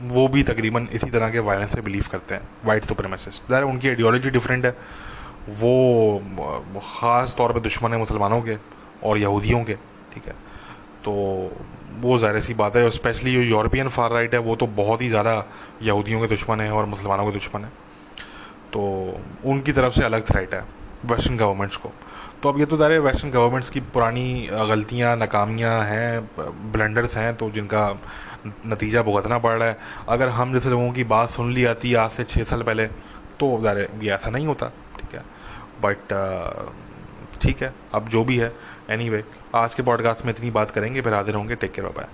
[0.10, 3.88] वो भी तकरीबन इसी तरह के वायलेंस से बिलीव करते हैं, वाइट सुप्रीमेसिस्ट। ज़ाहिर उनकी
[3.88, 4.76] आइडियोलॉजी डिफरेंट है।
[5.60, 8.58] वो ख़ास तौर पे दुश्मन है मुसलमानों के
[9.04, 9.74] और यहूदियों के,
[10.14, 10.34] ठीक है?
[11.06, 11.14] तो
[12.02, 15.10] वो ज़ाहिर सी बात है स्पेशली जो यूरोपियन फार राइट है, वो तो बहुत ही
[15.10, 15.34] ज़्यादा
[15.84, 17.72] यहूदियों के दुश्मन है और मुसलमानों के दुश्मन है।
[18.74, 18.82] तो
[19.46, 20.64] उनकी तरफ़ से अलग थ्रेट है
[21.06, 21.92] वेस्टर्न गवर्नमेंट्स को।
[22.44, 26.30] तो अब ये तो ज़ाहिर वेस्टर्न गवर्नमेंट्स की पुरानी गलतियाँ, नाकामियाँ हैं
[26.72, 27.84] ब्लेंडर्स हैं तो जिनका
[28.68, 29.78] नतीजा भुगतना पड़ रहा है।
[30.10, 32.88] अगर हम जैसे लोगों की बात सुन ली जाती आज से छः साल पहले
[33.40, 35.24] तो ज़ाहिर ये ऐसा नहीं होता, ठीक है?
[35.84, 36.14] बट
[37.42, 38.52] ठीक है, अब जो भी है
[38.92, 39.24] एनी anyway,
[39.56, 42.06] आज के पॉडकास्ट में इतनी बात करेंगे फिर हाजिर होंगे। Take care bye